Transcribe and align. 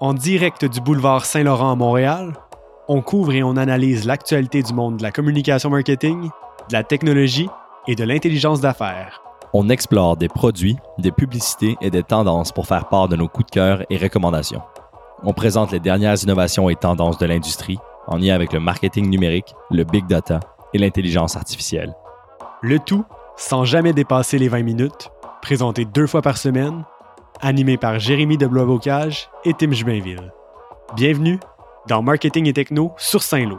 En 0.00 0.14
direct 0.14 0.64
du 0.64 0.80
boulevard 0.80 1.24
Saint-Laurent 1.24 1.72
à 1.72 1.74
Montréal, 1.74 2.34
on 2.86 3.02
couvre 3.02 3.32
et 3.32 3.42
on 3.42 3.56
analyse 3.56 4.06
l'actualité 4.06 4.62
du 4.62 4.72
monde 4.72 4.98
de 4.98 5.02
la 5.02 5.10
communication 5.10 5.70
marketing, 5.70 6.30
de 6.68 6.72
la 6.72 6.84
technologie 6.84 7.48
et 7.88 7.96
de 7.96 8.04
l'intelligence 8.04 8.60
d'affaires. 8.60 9.20
On 9.52 9.68
explore 9.68 10.16
des 10.16 10.28
produits, 10.28 10.76
des 10.98 11.10
publicités 11.10 11.76
et 11.80 11.90
des 11.90 12.04
tendances 12.04 12.52
pour 12.52 12.68
faire 12.68 12.88
part 12.88 13.08
de 13.08 13.16
nos 13.16 13.26
coups 13.26 13.46
de 13.46 13.50
cœur 13.50 13.82
et 13.90 13.96
recommandations. 13.96 14.62
On 15.24 15.32
présente 15.32 15.72
les 15.72 15.80
dernières 15.80 16.22
innovations 16.22 16.70
et 16.70 16.76
tendances 16.76 17.18
de 17.18 17.26
l'industrie 17.26 17.78
en 18.06 18.18
lien 18.18 18.36
avec 18.36 18.52
le 18.52 18.60
marketing 18.60 19.10
numérique, 19.10 19.52
le 19.72 19.82
big 19.82 20.06
data 20.06 20.38
et 20.74 20.78
l'intelligence 20.78 21.36
artificielle. 21.36 21.92
Le 22.62 22.78
tout 22.78 23.04
sans 23.36 23.64
jamais 23.64 23.92
dépasser 23.92 24.38
les 24.38 24.48
20 24.48 24.62
minutes, 24.62 25.10
présenté 25.42 25.84
deux 25.84 26.06
fois 26.06 26.22
par 26.22 26.36
semaine, 26.38 26.84
animé 27.40 27.76
par 27.76 27.98
Jérémy 27.98 28.36
de 28.36 28.46
Blois-Bocage 28.46 29.28
et 29.44 29.54
Tim 29.54 29.70
Jubainville. 29.72 30.32
Bienvenue 30.96 31.38
dans 31.88 32.02
Marketing 32.02 32.46
et 32.46 32.52
Techno 32.52 32.92
sur 32.96 33.22
Saint-Lô. 33.22 33.58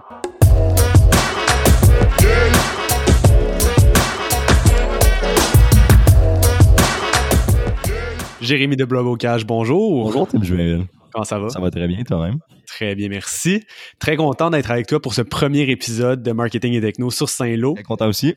Jérémy 8.41 8.75
de 8.75 8.85
Blois-Bocage, 8.85 9.45
bonjour. 9.45 10.05
Bonjour 10.05 10.27
Tim 10.27 10.43
Jubainville. 10.43 10.87
Comment 11.13 11.25
ça 11.25 11.39
va? 11.39 11.49
Ça 11.49 11.59
va 11.59 11.71
très 11.71 11.87
bien 11.87 12.03
toi-même? 12.03 12.39
Très 12.67 12.95
bien, 12.95 13.09
merci. 13.09 13.63
Très 13.99 14.15
content 14.15 14.49
d'être 14.49 14.71
avec 14.71 14.87
toi 14.87 15.01
pour 15.01 15.13
ce 15.13 15.21
premier 15.21 15.61
épisode 15.69 16.21
de 16.21 16.31
Marketing 16.31 16.73
et 16.73 16.81
Techno 16.81 17.09
sur 17.11 17.29
Saint-Lô. 17.29 17.73
Très 17.73 17.83
content 17.83 18.07
aussi. 18.07 18.35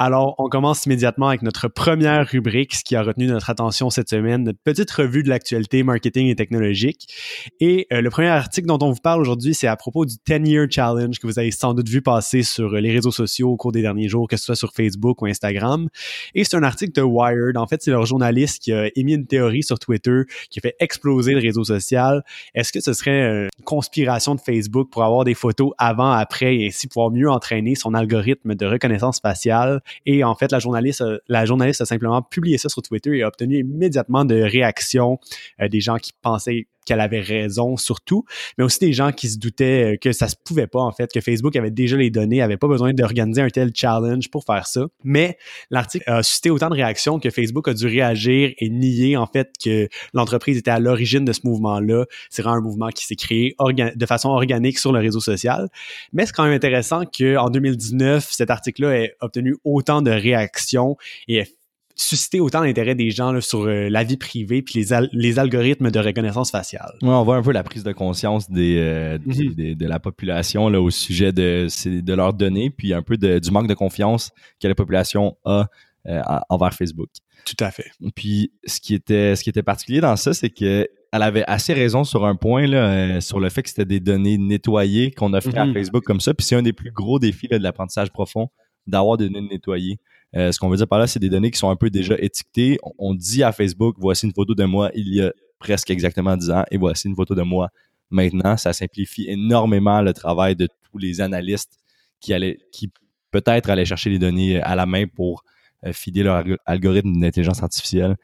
Alors, 0.00 0.36
on 0.38 0.48
commence 0.48 0.86
immédiatement 0.86 1.26
avec 1.26 1.42
notre 1.42 1.66
première 1.66 2.24
rubrique, 2.24 2.72
ce 2.76 2.84
qui 2.84 2.94
a 2.94 3.02
retenu 3.02 3.26
notre 3.26 3.50
attention 3.50 3.90
cette 3.90 4.08
semaine, 4.08 4.44
notre 4.44 4.60
petite 4.62 4.88
revue 4.92 5.24
de 5.24 5.28
l'actualité 5.28 5.82
marketing 5.82 6.28
et 6.28 6.36
technologique. 6.36 7.12
Et 7.58 7.88
euh, 7.92 8.00
le 8.00 8.08
premier 8.08 8.28
article 8.28 8.68
dont 8.68 8.78
on 8.80 8.92
vous 8.92 9.00
parle 9.02 9.20
aujourd'hui, 9.20 9.54
c'est 9.54 9.66
à 9.66 9.74
propos 9.74 10.04
du 10.04 10.14
10-Year 10.24 10.68
Challenge 10.70 11.18
que 11.18 11.26
vous 11.26 11.40
avez 11.40 11.50
sans 11.50 11.74
doute 11.74 11.88
vu 11.88 12.00
passer 12.00 12.44
sur 12.44 12.74
les 12.74 12.92
réseaux 12.92 13.10
sociaux 13.10 13.50
au 13.50 13.56
cours 13.56 13.72
des 13.72 13.82
derniers 13.82 14.08
jours, 14.08 14.28
que 14.28 14.36
ce 14.36 14.44
soit 14.44 14.54
sur 14.54 14.72
Facebook 14.72 15.20
ou 15.20 15.26
Instagram. 15.26 15.88
Et 16.36 16.44
c'est 16.44 16.54
un 16.56 16.62
article 16.62 16.92
de 16.92 17.02
Wired. 17.02 17.56
En 17.56 17.66
fait, 17.66 17.82
c'est 17.82 17.90
leur 17.90 18.06
journaliste 18.06 18.62
qui 18.62 18.72
a 18.72 18.88
émis 18.94 19.14
une 19.14 19.26
théorie 19.26 19.64
sur 19.64 19.80
Twitter 19.80 20.20
qui 20.48 20.60
a 20.60 20.62
fait 20.62 20.76
exploser 20.78 21.32
le 21.32 21.40
réseau 21.40 21.64
social. 21.64 22.22
Est-ce 22.54 22.72
que 22.72 22.78
ce 22.78 22.92
serait 22.92 23.20
une 23.20 23.64
conspiration 23.64 24.36
de 24.36 24.40
Facebook 24.40 24.90
pour 24.92 25.02
avoir 25.02 25.24
des 25.24 25.34
photos 25.34 25.72
avant, 25.76 26.12
après 26.12 26.54
et 26.54 26.68
ainsi 26.68 26.86
pouvoir 26.86 27.10
mieux 27.10 27.28
entraîner 27.28 27.74
son 27.74 27.94
algorithme 27.94 28.54
de 28.54 28.64
reconnaissance 28.64 29.18
faciale? 29.18 29.80
Et 30.06 30.24
en 30.24 30.34
fait, 30.34 30.52
la 30.52 30.58
journaliste, 30.58 31.00
a, 31.00 31.18
la 31.28 31.44
journaliste 31.44 31.80
a 31.80 31.86
simplement 31.86 32.22
publié 32.22 32.58
ça 32.58 32.68
sur 32.68 32.82
Twitter 32.82 33.18
et 33.18 33.22
a 33.22 33.28
obtenu 33.28 33.58
immédiatement 33.58 34.24
de 34.24 34.40
réactions 34.40 35.18
euh, 35.60 35.68
des 35.68 35.80
gens 35.80 35.96
qui 35.96 36.12
pensaient 36.22 36.66
qu'elle 36.88 37.00
avait 37.00 37.20
raison 37.20 37.76
surtout, 37.76 38.24
mais 38.56 38.64
aussi 38.64 38.78
des 38.80 38.92
gens 38.92 39.12
qui 39.12 39.28
se 39.28 39.38
doutaient 39.38 39.94
euh, 39.94 39.96
que 39.96 40.12
ça 40.12 40.28
se 40.28 40.36
pouvait 40.42 40.66
pas 40.66 40.80
en 40.80 40.92
fait, 40.92 41.12
que 41.12 41.20
Facebook 41.20 41.54
avait 41.56 41.70
déjà 41.70 41.96
les 41.96 42.10
données, 42.10 42.42
avait 42.42 42.56
pas 42.56 42.66
besoin 42.66 42.92
d'organiser 42.92 43.42
un 43.42 43.48
tel 43.48 43.70
challenge 43.74 44.30
pour 44.30 44.44
faire 44.44 44.66
ça. 44.66 44.86
Mais 45.04 45.38
l'article 45.70 46.10
a 46.10 46.22
suscité 46.22 46.50
autant 46.50 46.70
de 46.70 46.74
réactions 46.74 47.20
que 47.20 47.30
Facebook 47.30 47.68
a 47.68 47.74
dû 47.74 47.86
réagir 47.86 48.52
et 48.58 48.70
nier 48.70 49.16
en 49.16 49.26
fait 49.26 49.52
que 49.62 49.88
l'entreprise 50.14 50.56
était 50.56 50.70
à 50.70 50.80
l'origine 50.80 51.24
de 51.24 51.32
ce 51.32 51.40
mouvement-là. 51.44 52.06
C'est 52.30 52.42
vraiment 52.42 52.56
un 52.56 52.62
mouvement 52.62 52.88
qui 52.88 53.04
s'est 53.04 53.16
créé 53.16 53.54
de 53.70 54.06
façon 54.06 54.30
organique 54.30 54.78
sur 54.78 54.92
le 54.92 55.00
réseau 55.00 55.20
social. 55.20 55.68
Mais 56.12 56.26
c'est 56.26 56.32
quand 56.32 56.44
même 56.44 56.54
intéressant 56.54 57.02
qu'en 57.04 57.50
2019, 57.50 58.26
cet 58.30 58.50
article-là 58.50 58.96
ait 58.96 59.14
obtenu 59.20 59.56
autant 59.64 60.02
de 60.02 60.10
réactions 60.10 60.96
et 61.28 61.36
ait 61.38 61.58
susciter 62.00 62.38
autant 62.40 62.60
d'intérêt 62.62 62.94
des 62.94 63.10
gens 63.10 63.32
là, 63.32 63.40
sur 63.40 63.62
euh, 63.66 63.88
la 63.90 64.04
vie 64.04 64.16
privée 64.16 64.62
puis 64.62 64.78
les, 64.78 64.92
al- 64.92 65.08
les 65.12 65.38
algorithmes 65.38 65.90
de 65.90 65.98
reconnaissance 65.98 66.50
faciale. 66.50 66.92
Ouais, 67.02 67.08
on 67.08 67.24
voit 67.24 67.36
un 67.36 67.42
peu 67.42 67.52
la 67.52 67.64
prise 67.64 67.82
de 67.82 67.92
conscience 67.92 68.48
des, 68.50 68.76
euh, 68.78 69.18
des- 69.18 69.48
Mhm. 69.48 69.54
des- 69.54 69.74
de 69.74 69.86
la 69.86 69.98
population 69.98 70.68
là, 70.68 70.80
au 70.80 70.90
sujet 70.90 71.32
de, 71.32 71.66
de 72.00 72.14
leurs 72.14 72.34
données, 72.34 72.70
puis 72.70 72.94
un 72.94 73.02
peu 73.02 73.16
de- 73.16 73.38
du 73.40 73.50
manque 73.50 73.66
de 73.68 73.74
confiance 73.74 74.30
que 74.60 74.68
la 74.68 74.74
population 74.74 75.36
a 75.44 75.66
euh, 76.06 76.22
en- 76.26 76.40
envers 76.50 76.72
Facebook. 76.72 77.08
Tout 77.44 77.62
à 77.62 77.70
fait. 77.70 77.90
Puis 78.14 78.52
ce 78.64 78.80
qui 78.80 78.94
était, 78.94 79.34
ce 79.36 79.42
qui 79.42 79.50
était 79.50 79.64
particulier 79.64 80.00
dans 80.00 80.16
ça, 80.16 80.32
c'est 80.32 80.48
que 80.50 80.88
elle 81.12 81.22
avait 81.22 81.44
assez 81.46 81.74
raison 81.74 82.04
sur 82.04 82.24
un 82.24 82.36
point 82.36 82.66
là, 82.66 82.90
euh, 83.16 83.20
sur 83.20 83.40
le 83.40 83.48
fait 83.50 83.62
que 83.62 83.68
c'était 83.68 83.84
des 83.84 83.98
données 84.00 84.38
nettoyées 84.38 85.10
qu'on 85.10 85.32
offrait 85.34 85.64
Mhm. 85.64 85.70
à 85.70 85.72
Facebook 85.74 86.04
comme 86.04 86.20
ça. 86.20 86.32
Puis 86.32 86.46
c'est 86.46 86.54
un 86.54 86.62
des 86.62 86.72
plus 86.72 86.92
gros 86.92 87.18
défis 87.18 87.48
là, 87.50 87.58
de 87.58 87.62
l'apprentissage 87.64 88.10
profond 88.10 88.48
d'avoir 88.86 89.16
des 89.18 89.28
données 89.28 89.48
nettoyées. 89.50 89.98
Euh, 90.36 90.52
ce 90.52 90.58
qu'on 90.58 90.68
veut 90.68 90.76
dire 90.76 90.86
par 90.88 90.98
là, 90.98 91.06
c'est 91.06 91.18
des 91.18 91.30
données 91.30 91.50
qui 91.50 91.58
sont 91.58 91.70
un 91.70 91.76
peu 91.76 91.88
déjà 91.90 92.14
étiquetées. 92.18 92.78
On, 92.98 93.14
dit 93.14 93.42
à 93.42 93.52
Facebook, 93.52 93.96
voici 93.98 94.26
une 94.26 94.34
photo 94.34 94.54
de 94.54 94.64
moi 94.64 94.90
il 94.94 95.08
y 95.14 95.22
a 95.22 95.32
presque 95.58 95.90
exactement 95.90 96.36
10 96.36 96.50
ans 96.50 96.64
et 96.70 96.76
voici 96.76 97.08
une 97.08 97.16
photo 97.16 97.34
de 97.34 97.42
moi 97.42 97.68
maintenant. 98.10 98.56
Ça 98.56 98.72
simplifie 98.72 99.26
énormément 99.28 100.02
le 100.02 100.12
travail 100.12 100.54
de 100.54 100.66
tous 100.90 100.98
les 100.98 101.20
analystes 101.20 101.78
qui 102.20 102.32
allaient, 102.34 102.58
qui 102.72 102.90
peut-être 103.30 103.70
allaient 103.70 103.84
chercher 103.86 104.10
les 104.10 104.18
données 104.18 104.60
à 104.60 104.74
la 104.76 104.86
main 104.86 105.06
pour 105.06 105.44
euh, 105.86 105.92
fider 105.92 106.22
leur 106.22 106.44
alg- 106.44 106.56
algorithme 106.66 107.18
d'intelligence 107.20 107.62
artificielle. 107.62 108.16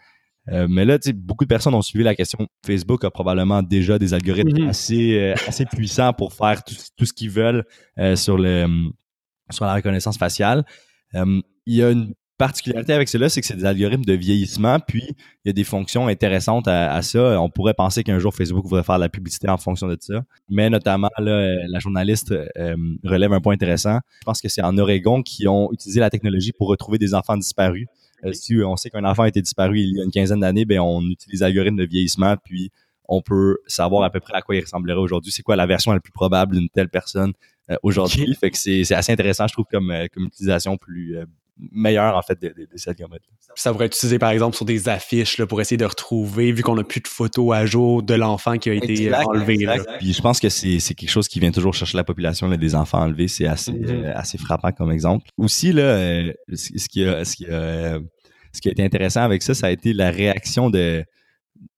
Euh, 0.49 0.67
mais 0.69 0.85
là, 0.85 0.99
beaucoup 1.15 1.45
de 1.45 1.49
personnes 1.49 1.73
ont 1.75 1.81
suivi 1.83 2.05
la 2.05 2.15
question. 2.15 2.47
Facebook 2.67 3.03
a 3.05 3.11
probablement 3.11 3.63
déjà 3.63 3.99
des 3.99 4.13
algorithmes 4.13 4.63
Mhm. 4.65 4.69
assez, 4.69 5.19
euh, 5.19 5.35
assez 5.47 5.65
puissants 5.65 6.13
pour 6.13 6.35
faire 6.35 6.63
tout, 6.63 6.75
tout 6.97 7.07
ce 7.07 7.15
qu'ils 7.15 7.31
veulent 7.31 7.65
euh, 7.99 8.15
sur, 8.15 8.37
le, 8.37 8.67
sur 9.51 9.65
la 9.65 9.75
reconnaissance 9.75 10.19
faciale. 10.19 10.65
Euh, 11.15 11.41
il 11.67 11.77
y 11.77 11.83
a 11.83 11.91
une 11.91 12.15
particularité 12.37 12.93
avec 12.93 13.09
cela, 13.09 13.29
c'est 13.29 13.41
que 13.41 13.47
c'est 13.47 13.57
des 13.57 13.65
algorithmes 13.65 14.05
de 14.05 14.13
vieillissement, 14.13 14.81
puis 14.81 15.05
il 15.09 15.49
y 15.49 15.51
a 15.51 15.53
des 15.53 15.65
fonctions 15.65 16.09
intéressantes 16.09 16.67
à, 16.67 16.93
à 16.93 17.03
ça. 17.03 17.41
On 17.41 17.49
pourrait 17.49 17.75
penser 17.75 18.03
qu'un 18.03 18.19
jour 18.19 18.35
Facebook 18.35 18.65
voudrait 18.65 18.83
faire 18.83 18.97
de 18.97 19.03
la 19.03 19.09
publicité 19.09 19.49
en 19.49 19.57
fonction 19.57 19.87
de 19.87 19.97
ça, 20.01 20.25
mais 20.49 20.69
notamment 20.69 21.11
là, 21.19 21.31
euh, 21.31 21.57
la 21.69 21.79
journaliste 21.79 22.33
euh, 22.33 22.77
relève 23.05 23.33
un 23.33 23.41
point 23.41 23.55
intéressant. 23.55 24.01
Je 24.21 24.25
pense 24.25 24.41
que 24.41 24.49
c'est 24.49 24.63
en 24.63 24.77
Oregon 24.79 25.23
qui 25.23 25.47
ont 25.47 25.73
utilisé 25.73 26.01
la 26.01 26.11
technologie 26.11 26.53
pour 26.53 26.69
retrouver 26.69 26.99
des 26.99 27.15
enfants 27.15 27.37
disparus. 27.37 27.87
Euh, 28.25 28.33
si 28.33 28.57
on 28.65 28.77
sait 28.77 28.91
qu'un 28.91 29.05
enfant 29.05 29.23
a 29.23 29.29
été 29.29 29.41
disparu 29.41 29.81
il 29.81 29.97
y 29.97 30.01
a 30.01 30.05
une 30.05 30.11
quinzaine 30.11 30.41
d'années, 30.41 30.65
ben 30.65 30.81
on 30.81 31.03
utilise 31.03 31.41
l'algorithme 31.41 31.77
de 31.77 31.85
vieillissement, 31.85 32.37
puis 32.43 32.71
on 33.09 33.23
peut 33.23 33.59
savoir 33.67 34.03
à 34.05 34.11
peu 34.11 34.21
près 34.21 34.35
à 34.35 34.43
quoi 34.43 34.57
il 34.57 34.61
ressemblerait 34.63 34.99
aujourd'hui. 35.01 35.31
C'est 35.33 35.43
quoi 35.43 35.57
la 35.57 35.67
version 35.67 35.93
la 35.93 36.01
plus 36.01 36.13
probable 36.13 36.57
d'une 36.57 36.69
telle 36.69 36.89
personne 36.89 37.33
euh, 37.71 37.77
aujourd'hui? 37.83 38.35
Fait 38.41 38.51
que 38.51 38.57
c'est 38.59 38.91
assez 38.95 39.13
intéressant, 39.13 39.47
je 39.47 39.53
trouve, 39.53 39.67
comme, 39.71 39.91
euh, 39.91 40.07
comme 40.13 40.25
utilisation 40.25 40.77
plus 40.77 41.17
euh, 41.17 41.25
meilleure 41.71 42.17
en 42.17 42.23
fait 42.23 42.41
de, 42.43 42.49
de, 42.49 42.63
de 42.63 42.69
ces 42.77 42.91
algorithmes. 42.91 43.25
Ça 43.55 43.71
pourrait 43.71 43.87
être 43.87 43.95
utilisé 43.97 44.19
par 44.19 44.31
exemple 44.31 44.57
sur 44.57 44.65
des 44.65 44.89
affiches 44.89 45.39
là, 45.39 45.47
pour 45.47 45.61
essayer 45.61 45.77
de 45.77 45.85
retrouver, 45.85 46.51
vu 46.51 46.63
qu'on 46.65 46.75
n'a 46.75 46.83
plus 46.83 47.01
de 47.01 47.07
photos 47.07 47.55
à 47.55 47.65
jour 47.65 48.03
de 48.03 48.15
l'enfant 48.15 48.59
qui 48.59 48.71
a 48.71 48.75
été 48.75 49.05
Exact, 49.05 49.25
enlevé. 49.29 49.57
là. 49.59 49.77
Puis 50.01 50.13
je 50.13 50.21
pense 50.21 50.41
que 50.41 50.49
c'est 50.49 50.79
quelque 50.81 51.09
chose 51.11 51.29
qui 51.29 51.39
vient 51.39 51.53
toujours 51.53 51.73
chercher 51.73 51.97
la 51.97 52.03
population 52.03 52.49
là, 52.49 52.57
des 52.57 52.75
enfants 52.75 53.03
enlevés. 53.03 53.29
C'est 53.29 53.47
assez 53.47 53.71
Mhm. 53.71 53.89
euh, 53.89 54.13
assez 54.17 54.37
frappant 54.37 54.73
comme 54.73 54.91
exemple. 54.91 55.29
Aussi 55.37 55.73
là, 55.73 56.25
ce 56.53 56.89
qui 56.89 57.05
a 57.05 57.25
ce 57.25 57.37
qui 57.37 57.47
a 57.47 57.99
ce 58.53 58.61
qui 58.61 58.69
a 58.69 58.73
été 58.73 58.83
intéressant 58.85 59.23
avec 59.23 59.43
ça, 59.43 59.55
ça 59.55 59.69
a 59.69 59.71
été 59.71 59.93
la 59.93 60.11
réaction 60.11 60.71
de 60.71 61.05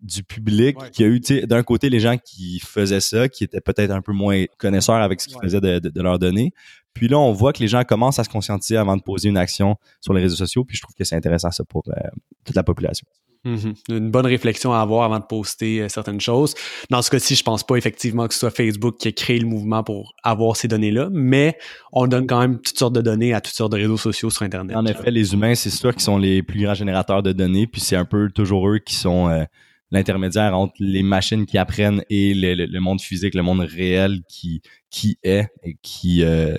du 0.00 0.22
public 0.22 0.80
Ouais. 0.80 0.90
qui 0.90 1.04
a 1.04 1.06
eu 1.06 1.20
tu 1.20 1.40
sais, 1.40 1.46
d'un 1.46 1.62
côté 1.62 1.90
les 1.90 2.00
gens 2.00 2.16
qui 2.16 2.60
faisaient 2.60 3.00
ça, 3.00 3.28
qui 3.28 3.44
étaient 3.44 3.60
peut-être 3.60 3.90
un 3.90 4.02
peu 4.02 4.12
moins 4.12 4.44
connaisseurs 4.58 4.96
avec 4.96 5.20
ce 5.20 5.28
qu'ils 5.28 5.36
Ouais. 5.36 5.42
faisaient 5.44 5.60
de, 5.60 5.78
de, 5.78 5.88
de 5.90 6.02
leurs 6.02 6.18
données. 6.18 6.52
Puis 6.94 7.08
là, 7.08 7.18
on 7.18 7.32
voit 7.32 7.52
que 7.52 7.58
les 7.60 7.68
gens 7.68 7.82
commencent 7.84 8.18
à 8.18 8.24
se 8.24 8.28
conscientiser 8.30 8.76
avant 8.78 8.96
de 8.96 9.02
poser 9.02 9.28
une 9.28 9.36
action 9.36 9.76
sur 10.00 10.14
les 10.14 10.22
réseaux 10.22 10.36
sociaux. 10.36 10.64
Puis 10.64 10.76
je 10.76 10.82
trouve 10.82 10.94
que 10.94 11.04
c'est 11.04 11.16
intéressant 11.16 11.50
ça 11.50 11.64
pour 11.64 11.82
euh, 11.88 11.92
toute 12.44 12.56
la 12.56 12.62
population. 12.62 13.06
Mhm. 13.44 13.74
Une 13.90 14.10
bonne 14.10 14.26
réflexion 14.26 14.72
à 14.72 14.80
avoir 14.80 15.04
avant 15.04 15.20
de 15.20 15.24
poster 15.24 15.82
euh, 15.82 15.88
certaines 15.88 16.20
choses. 16.20 16.54
Dans 16.90 17.00
ce 17.02 17.10
cas-ci, 17.10 17.36
je 17.36 17.44
pense 17.44 17.64
pas 17.64 17.76
effectivement 17.76 18.26
que 18.26 18.34
ce 18.34 18.40
soit 18.40 18.50
Facebook 18.50 18.96
qui 18.98 19.06
a 19.08 19.12
créé 19.12 19.38
le 19.38 19.46
mouvement 19.46 19.84
pour 19.84 20.14
avoir 20.24 20.56
ces 20.56 20.66
données-là, 20.66 21.10
mais 21.12 21.56
on 21.92 22.08
donne 22.08 22.26
quand 22.26 22.40
même 22.40 22.58
toutes 22.60 22.78
sortes 22.78 22.94
de 22.94 23.02
données 23.02 23.34
à 23.34 23.40
toutes 23.40 23.54
sortes 23.54 23.70
de 23.72 23.76
réseaux 23.76 23.98
sociaux 23.98 24.30
sur 24.30 24.42
Internet. 24.42 24.74
En 24.76 24.84
effet, 24.86 25.10
les 25.12 25.32
humains, 25.32 25.54
c'est 25.54 25.70
sûr 25.70 25.92
qu'ils 25.92 26.02
sont 26.02 26.18
les 26.18 26.42
plus 26.42 26.60
grands 26.62 26.74
générateurs 26.74 27.22
de 27.22 27.30
données, 27.32 27.66
puis 27.68 27.80
c'est 27.80 27.94
un 27.96 28.04
peu 28.06 28.30
toujours 28.30 28.68
eux 28.68 28.78
qui 28.78 28.94
sont 28.94 29.28
euh, 29.28 29.44
l'intermédiaire 29.90 30.56
entre 30.56 30.74
les 30.80 31.02
machines 31.02 31.46
qui 31.46 31.58
apprennent 31.58 32.02
et 32.10 32.34
le, 32.34 32.54
le- 32.54 32.66
le 32.66 32.80
monde 32.80 33.00
physique, 33.00 33.34
le 33.34 33.42
monde 33.42 33.60
réel 33.60 34.20
qui 34.28 34.62
qui 34.90 35.18
est 35.22 35.46
et 35.62 35.76
qui 35.82 36.22
euh, 36.22 36.56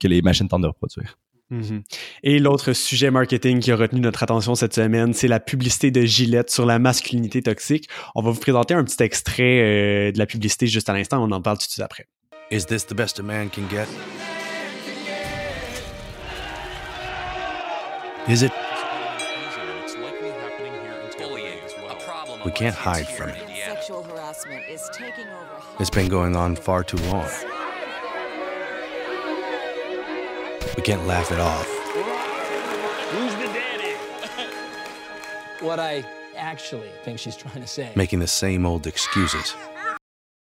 que 0.00 0.08
les 0.08 0.22
machines 0.22 0.48
tentent 0.48 0.62
de 0.62 0.68
reproduire. 0.68 1.18
Mhm. 1.50 1.82
Et 2.24 2.38
l'autre 2.40 2.72
sujet 2.72 3.10
marketing 3.12 3.60
qui 3.60 3.70
a 3.70 3.76
retenu 3.76 4.00
notre 4.00 4.22
attention 4.24 4.56
cette 4.56 4.74
semaine, 4.74 5.14
c'est 5.14 5.28
la 5.28 5.38
publicité 5.38 5.92
de 5.92 6.02
Gillette 6.02 6.50
sur 6.50 6.66
la 6.66 6.80
masculinité 6.80 7.40
toxique. 7.40 7.88
On 8.16 8.22
va 8.22 8.32
vous 8.32 8.40
présenter 8.40 8.74
un 8.74 8.82
petit 8.82 9.00
extrait 9.02 9.60
euh, 10.08 10.12
de 10.12 10.18
la 10.18 10.26
publicité 10.26 10.66
juste 10.66 10.88
à 10.88 10.92
l'instant, 10.92 11.22
on 11.22 11.30
en 11.30 11.40
parle 11.40 11.58
tout 11.58 11.66
de 11.66 11.70
suite 11.70 11.84
après. 11.84 12.06
Is 12.50 12.64
this 12.66 12.84
the 12.86 12.94
best 12.94 13.20
a 13.20 13.22
man 13.22 13.48
can 13.48 13.62
get? 13.70 13.86
Is 18.28 18.42
it? 18.42 18.50
We 22.46 22.52
can't 22.52 22.76
hide 22.76 23.08
from 23.08 23.30
it. 23.30 23.42
Sexual 23.64 24.04
harassment 24.04 24.62
is 24.68 24.88
taking 24.92 25.26
over. 25.26 25.60
It's 25.80 25.90
been 25.90 26.06
going 26.06 26.36
on 26.36 26.54
far 26.54 26.84
too 26.84 26.96
long. 27.08 27.28
We 30.76 30.82
can't 30.84 31.04
laugh 31.08 31.32
it 31.32 31.40
off. 31.40 31.66
Who's 33.10 33.34
the 33.34 33.52
daddy? 33.52 33.94
what 35.58 35.80
I 35.80 36.04
actually 36.36 36.90
think 37.02 37.18
she's 37.18 37.34
trying 37.34 37.62
to 37.62 37.66
say. 37.66 37.90
making 37.96 38.20
the 38.20 38.28
same 38.28 38.64
old 38.64 38.86
excuses. 38.86 39.52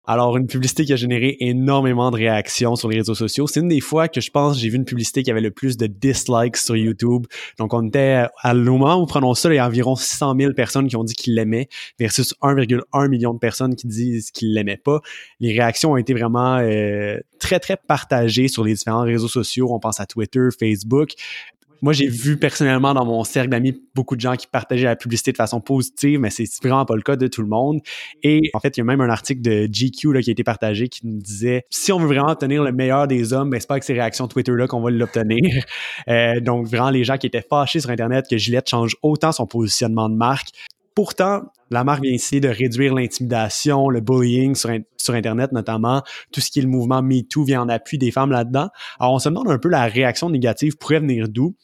Alors, 0.05 0.35
une 0.35 0.47
publicité 0.47 0.83
qui 0.83 0.91
a 0.91 0.97
généré 0.97 1.37
énormément 1.39 2.11
de 2.11 2.17
réactions 2.17 2.75
sur 2.75 2.89
les 2.89 2.97
réseaux 2.97 3.15
sociaux. 3.15 3.47
C'est 3.47 3.61
une 3.61 3.69
des 3.69 3.79
fois 3.79 4.09
que 4.09 4.19
je 4.19 4.31
pense 4.31 4.59
j'ai 4.59 4.67
vu 4.67 4.75
une 4.75 4.83
publicité 4.83 5.23
qui 5.23 5.31
avait 5.31 5.39
le 5.39 5.51
plus 5.51 5.77
de 5.77 5.87
dislikes 5.87 6.57
sur 6.57 6.75
YouTube. 6.75 7.25
Donc, 7.57 7.73
on 7.73 7.87
était 7.87 8.25
à 8.41 8.53
le 8.53 8.63
moment 8.69 9.01
où 9.01 9.05
prenons 9.05 9.33
ça, 9.33 9.49
il 9.53 9.55
y 9.55 9.59
a 9.59 9.65
environ 9.65 9.95
600 9.95 10.35
000 10.37 10.53
personnes 10.53 10.87
qui 10.89 10.97
ont 10.97 11.05
dit 11.05 11.13
qu'ils 11.13 11.35
l'aimaient 11.35 11.69
versus 11.99 12.33
1,1 12.41 13.07
million 13.07 13.33
de 13.33 13.39
personnes 13.39 13.75
qui 13.75 13.87
disent 13.87 14.31
qu'ils 14.31 14.53
l'aimaient 14.53 14.75
pas. 14.75 14.99
Les 15.39 15.53
réactions 15.53 15.93
ont 15.93 15.97
été 15.97 16.13
vraiment 16.13 16.57
euh, 16.57 17.17
très, 17.39 17.61
très 17.61 17.77
partagées 17.77 18.49
sur 18.49 18.65
les 18.65 18.73
différents 18.73 19.03
réseaux 19.03 19.29
sociaux. 19.29 19.69
On 19.71 19.79
pense 19.79 20.01
à 20.01 20.05
Twitter, 20.05 20.49
Facebook 20.59 21.13
moi, 21.83 21.91
j'ai 21.91 22.07
vu 22.07 22.37
personnellement 22.37 22.93
dans 22.93 23.05
mon 23.05 23.25
cercle 23.25 23.49
d'amis 23.49 23.77
beaucoup 23.93 24.15
de 24.15 24.21
gens 24.21 24.37
qui 24.37 24.47
partageaient 24.47 24.85
la 24.85 24.95
publicité 24.95 25.33
de 25.33 25.37
façon 25.37 25.59
positive, 25.59 26.17
mais 26.17 26.29
c'est 26.29 26.47
vraiment 26.63 26.85
pas 26.85 26.95
le 26.95 27.01
cas 27.01 27.17
de 27.17 27.27
tout 27.27 27.41
le 27.41 27.49
monde. 27.49 27.81
Et 28.23 28.39
en 28.53 28.61
fait, 28.61 28.77
il 28.77 28.79
y 28.79 28.81
a 28.81 28.85
même 28.85 29.01
un 29.01 29.09
article 29.09 29.41
de 29.41 29.67
GQ 29.69 30.13
là, 30.13 30.21
qui 30.21 30.29
a 30.29 30.31
été 30.31 30.45
partagé 30.45 30.87
qui 30.87 31.05
nous 31.05 31.19
disait 31.19 31.65
si 31.69 31.91
on 31.91 31.99
veut 31.99 32.07
vraiment 32.07 32.29
obtenir 32.29 32.63
le 32.63 32.71
meilleur 32.71 33.05
des 33.05 33.33
hommes, 33.33 33.49
ben, 33.49 33.59
c'est 33.59 33.67
pas 33.67 33.73
avec 33.73 33.83
ces 33.83 33.91
réactions 33.91 34.29
Twitter-là 34.29 34.65
qu'on 34.67 34.81
va 34.81 34.91
l'obtenir. 34.91 35.65
Euh, 36.09 36.39
donc, 36.41 36.67
vraiment, 36.67 36.89
les 36.89 37.03
gens 37.03 37.17
qui 37.17 37.27
étaient 37.27 37.45
fâchés 37.47 37.79
sur 37.79 37.89
Internet 37.89 38.25
que 38.29 38.37
Gillette 38.37 38.69
change 38.69 38.95
autant 39.01 39.31
son 39.31 39.45
positionnement 39.45 40.09
de 40.09 40.15
marque. 40.15 40.49
Pourtant, 40.95 41.43
la 41.69 41.83
marque 41.83 42.03
vient 42.03 42.13
essayer 42.13 42.41
de 42.41 42.49
réduire 42.49 42.93
l'intimidation, 42.93 43.89
le 43.89 44.01
bullying 44.01 44.53
sur, 44.55 44.69
sur, 44.97 45.13
Internet 45.13 45.51
notamment. 45.51 46.03
Tout 46.31 46.41
ce 46.41 46.51
qui 46.51 46.59
est 46.59 46.61
le 46.61 46.67
mouvement 46.67 47.01
MeToo 47.01 47.43
vient 47.43 47.61
en 47.61 47.69
appui 47.69 47.97
des 47.97 48.11
femmes 48.11 48.31
là-dedans. 48.31 48.69
Alors, 48.99 49.13
on 49.13 49.19
se 49.19 49.29
demande 49.29 49.49
un 49.49 49.59
peu 49.59 49.69
la 49.69 49.85
réaction 49.85 50.29
négative 50.29 50.77
pourrait 50.77 50.99
venir 50.99 51.29
d'où. 51.29 51.55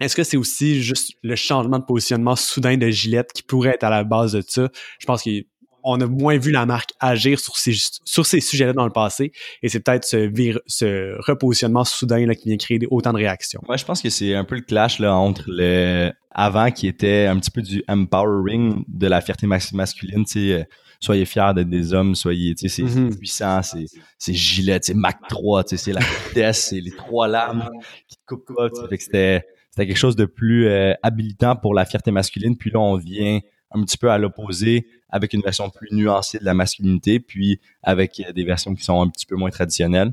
Est-ce 0.00 0.16
que 0.16 0.24
c'est 0.24 0.36
aussi 0.36 0.82
juste 0.82 1.12
le 1.22 1.36
changement 1.36 1.78
de 1.78 1.84
positionnement 1.84 2.36
soudain 2.36 2.76
de 2.76 2.88
Gillette 2.88 3.32
qui 3.32 3.42
pourrait 3.42 3.70
être 3.70 3.84
à 3.84 3.90
la 3.90 4.02
base 4.02 4.32
de 4.32 4.42
ça? 4.46 4.68
Je 4.98 5.06
pense 5.06 5.22
qu'on 5.22 6.00
a 6.00 6.06
moins 6.06 6.38
vu 6.38 6.50
la 6.50 6.64
marque 6.64 6.90
agir 7.00 7.38
sur 7.38 7.56
ces, 7.58 7.74
sur 8.04 8.24
ces 8.24 8.40
sujets-là 8.40 8.72
dans 8.72 8.86
le 8.86 8.92
passé 8.92 9.32
et 9.62 9.68
c'est 9.68 9.80
peut-être 9.80 10.06
ce, 10.06 10.30
ce 10.66 11.16
repositionnement 11.26 11.84
soudain 11.84 12.24
là, 12.24 12.34
qui 12.34 12.48
vient 12.48 12.56
créer 12.56 12.80
autant 12.90 13.12
de 13.12 13.18
réactions. 13.18 13.60
Moi, 13.66 13.76
je 13.76 13.84
pense 13.84 14.00
que 14.00 14.08
c'est 14.08 14.34
un 14.34 14.44
peu 14.44 14.54
le 14.54 14.62
clash 14.62 14.98
là, 14.98 15.14
entre 15.14 15.44
le 15.46 16.10
avant 16.30 16.70
qui 16.70 16.86
était 16.86 17.26
un 17.26 17.38
petit 17.38 17.50
peu 17.50 17.60
du 17.60 17.82
empowering 17.88 18.84
de 18.86 19.06
la 19.06 19.20
fierté 19.20 19.46
masculine, 19.46 20.24
tu 20.24 20.32
sais, 20.32 20.52
euh, 20.52 20.64
soyez 21.00 21.24
fiers 21.24 21.52
d'être 21.54 21.68
des 21.68 21.92
hommes, 21.92 22.14
soyez, 22.14 22.54
tu 22.54 22.68
sais, 22.68 22.82
c'est 22.82 22.88
mm-hmm. 22.88 23.16
puissant, 23.18 23.62
c'est, 23.62 23.86
c'est 24.16 24.34
Gillette, 24.34 24.84
c'est 24.84 24.94
Mac 24.94 25.18
3, 25.28 25.64
tu 25.64 25.70
sais, 25.70 25.76
c'est 25.76 25.92
la 25.92 26.00
vitesse, 26.00 26.68
c'est 26.68 26.80
les 26.80 26.92
trois 26.92 27.26
lames 27.26 27.68
qui 28.06 28.16
te 28.16 28.22
coupent 28.26 28.54
pas, 28.54 28.70
tu 28.70 28.80
sais, 28.88 28.96
c'était 28.98 29.44
c'était 29.70 29.86
quelque 29.86 29.96
chose 29.96 30.16
de 30.16 30.24
plus 30.24 30.66
euh, 30.66 30.94
habilitant 31.02 31.56
pour 31.56 31.74
la 31.74 31.84
fierté 31.84 32.10
masculine. 32.10 32.56
Puis 32.56 32.70
là, 32.70 32.80
on 32.80 32.96
vient 32.96 33.40
un 33.70 33.84
petit 33.84 33.96
peu 33.96 34.10
à 34.10 34.18
l'opposé 34.18 34.86
avec 35.08 35.32
une 35.32 35.42
version 35.42 35.70
plus 35.70 35.88
nuancée 35.92 36.38
de 36.38 36.44
la 36.44 36.54
masculinité, 36.54 37.20
puis 37.20 37.60
avec 37.82 38.20
euh, 38.20 38.32
des 38.32 38.44
versions 38.44 38.74
qui 38.74 38.82
sont 38.82 39.00
un 39.00 39.08
petit 39.08 39.26
peu 39.26 39.36
moins 39.36 39.50
traditionnelles. 39.50 40.12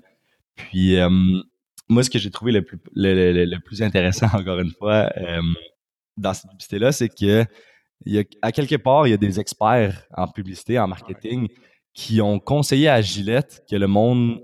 Puis 0.55 0.97
euh, 0.97 1.09
moi, 1.89 2.03
ce 2.03 2.09
que 2.09 2.19
j'ai 2.19 2.29
trouvé 2.29 2.51
le 2.51 2.63
plus, 2.63 2.77
le, 2.93 3.57
plus 3.57 3.81
intéressant, 3.81 4.27
encore 4.33 4.59
une 4.59 4.71
fois, 4.71 5.11
dans 6.17 6.33
cette 6.33 6.49
publicité-là, 6.51 6.91
c'est 6.91 7.09
que 7.09 7.45
il 8.05 8.13
y 8.13 8.19
a, 8.19 8.23
à 8.43 8.51
quelque 8.51 8.75
part, 8.75 9.07
il 9.07 9.11
y 9.11 9.13
a 9.13 9.17
des 9.17 9.39
experts 9.39 10.03
en 10.15 10.27
publicité, 10.27 10.77
en 10.77 10.87
marketing, 10.87 11.47
qui 11.95 12.21
ont 12.21 12.39
conseillé 12.39 12.89
à 12.89 13.01
Gillette 13.01 13.63
que 13.67 13.75
le 13.75 13.87
monde 13.87 14.43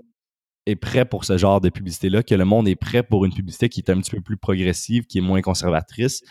est 0.66 0.76
prêt 0.76 1.04
pour 1.04 1.24
ce 1.24 1.36
genre 1.36 1.60
de 1.60 1.68
publicité-là, 1.68 2.22
que 2.22 2.34
le 2.34 2.44
monde 2.44 2.68
est 2.68 2.76
prêt 2.76 3.02
pour 3.02 3.24
une 3.24 3.32
publicité 3.32 3.68
qui 3.68 3.80
est 3.80 3.90
un 3.90 3.98
petit 4.00 4.10
peu 4.10 4.20
plus 4.20 4.36
progressive, 4.36 5.04
qui 5.06 5.18
est 5.18 5.22
moins 5.22 5.42
conservatrice. 5.42 6.22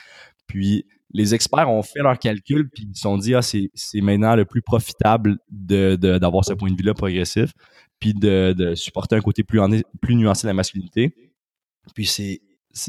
Puis 0.47 0.85
les 1.13 1.35
experts 1.35 1.69
ont 1.69 1.83
fait 1.83 2.00
leurs 2.00 2.18
calculs, 2.18 2.69
puis 2.69 2.88
ils 2.89 2.95
se 2.95 3.01
sont 3.01 3.18
dit, 3.18 3.35
ah, 3.35 3.41
c'est, 3.41 3.69
maintenant 4.01 4.35
le 4.35 4.45
plus 4.45 4.62
profitable 4.62 5.38
de, 5.50 5.95
d'avoir 5.95 6.44
ce 6.44 6.53
point 6.53 6.71
de 6.71 6.75
vue-là 6.75 6.95
progressif, 6.95 7.51
puis 8.00 8.13
de, 8.13 8.53
de 8.57 8.74
supporter 8.75 9.15
un 9.15 9.21
côté 9.21 9.44
plus, 9.44 9.59
plus 10.01 10.15
nuancé 10.15 10.47
de 10.47 10.50
la 10.50 10.56
masculinité. 10.56 11.13
Puis 11.94 12.07
c'est, 12.07 12.41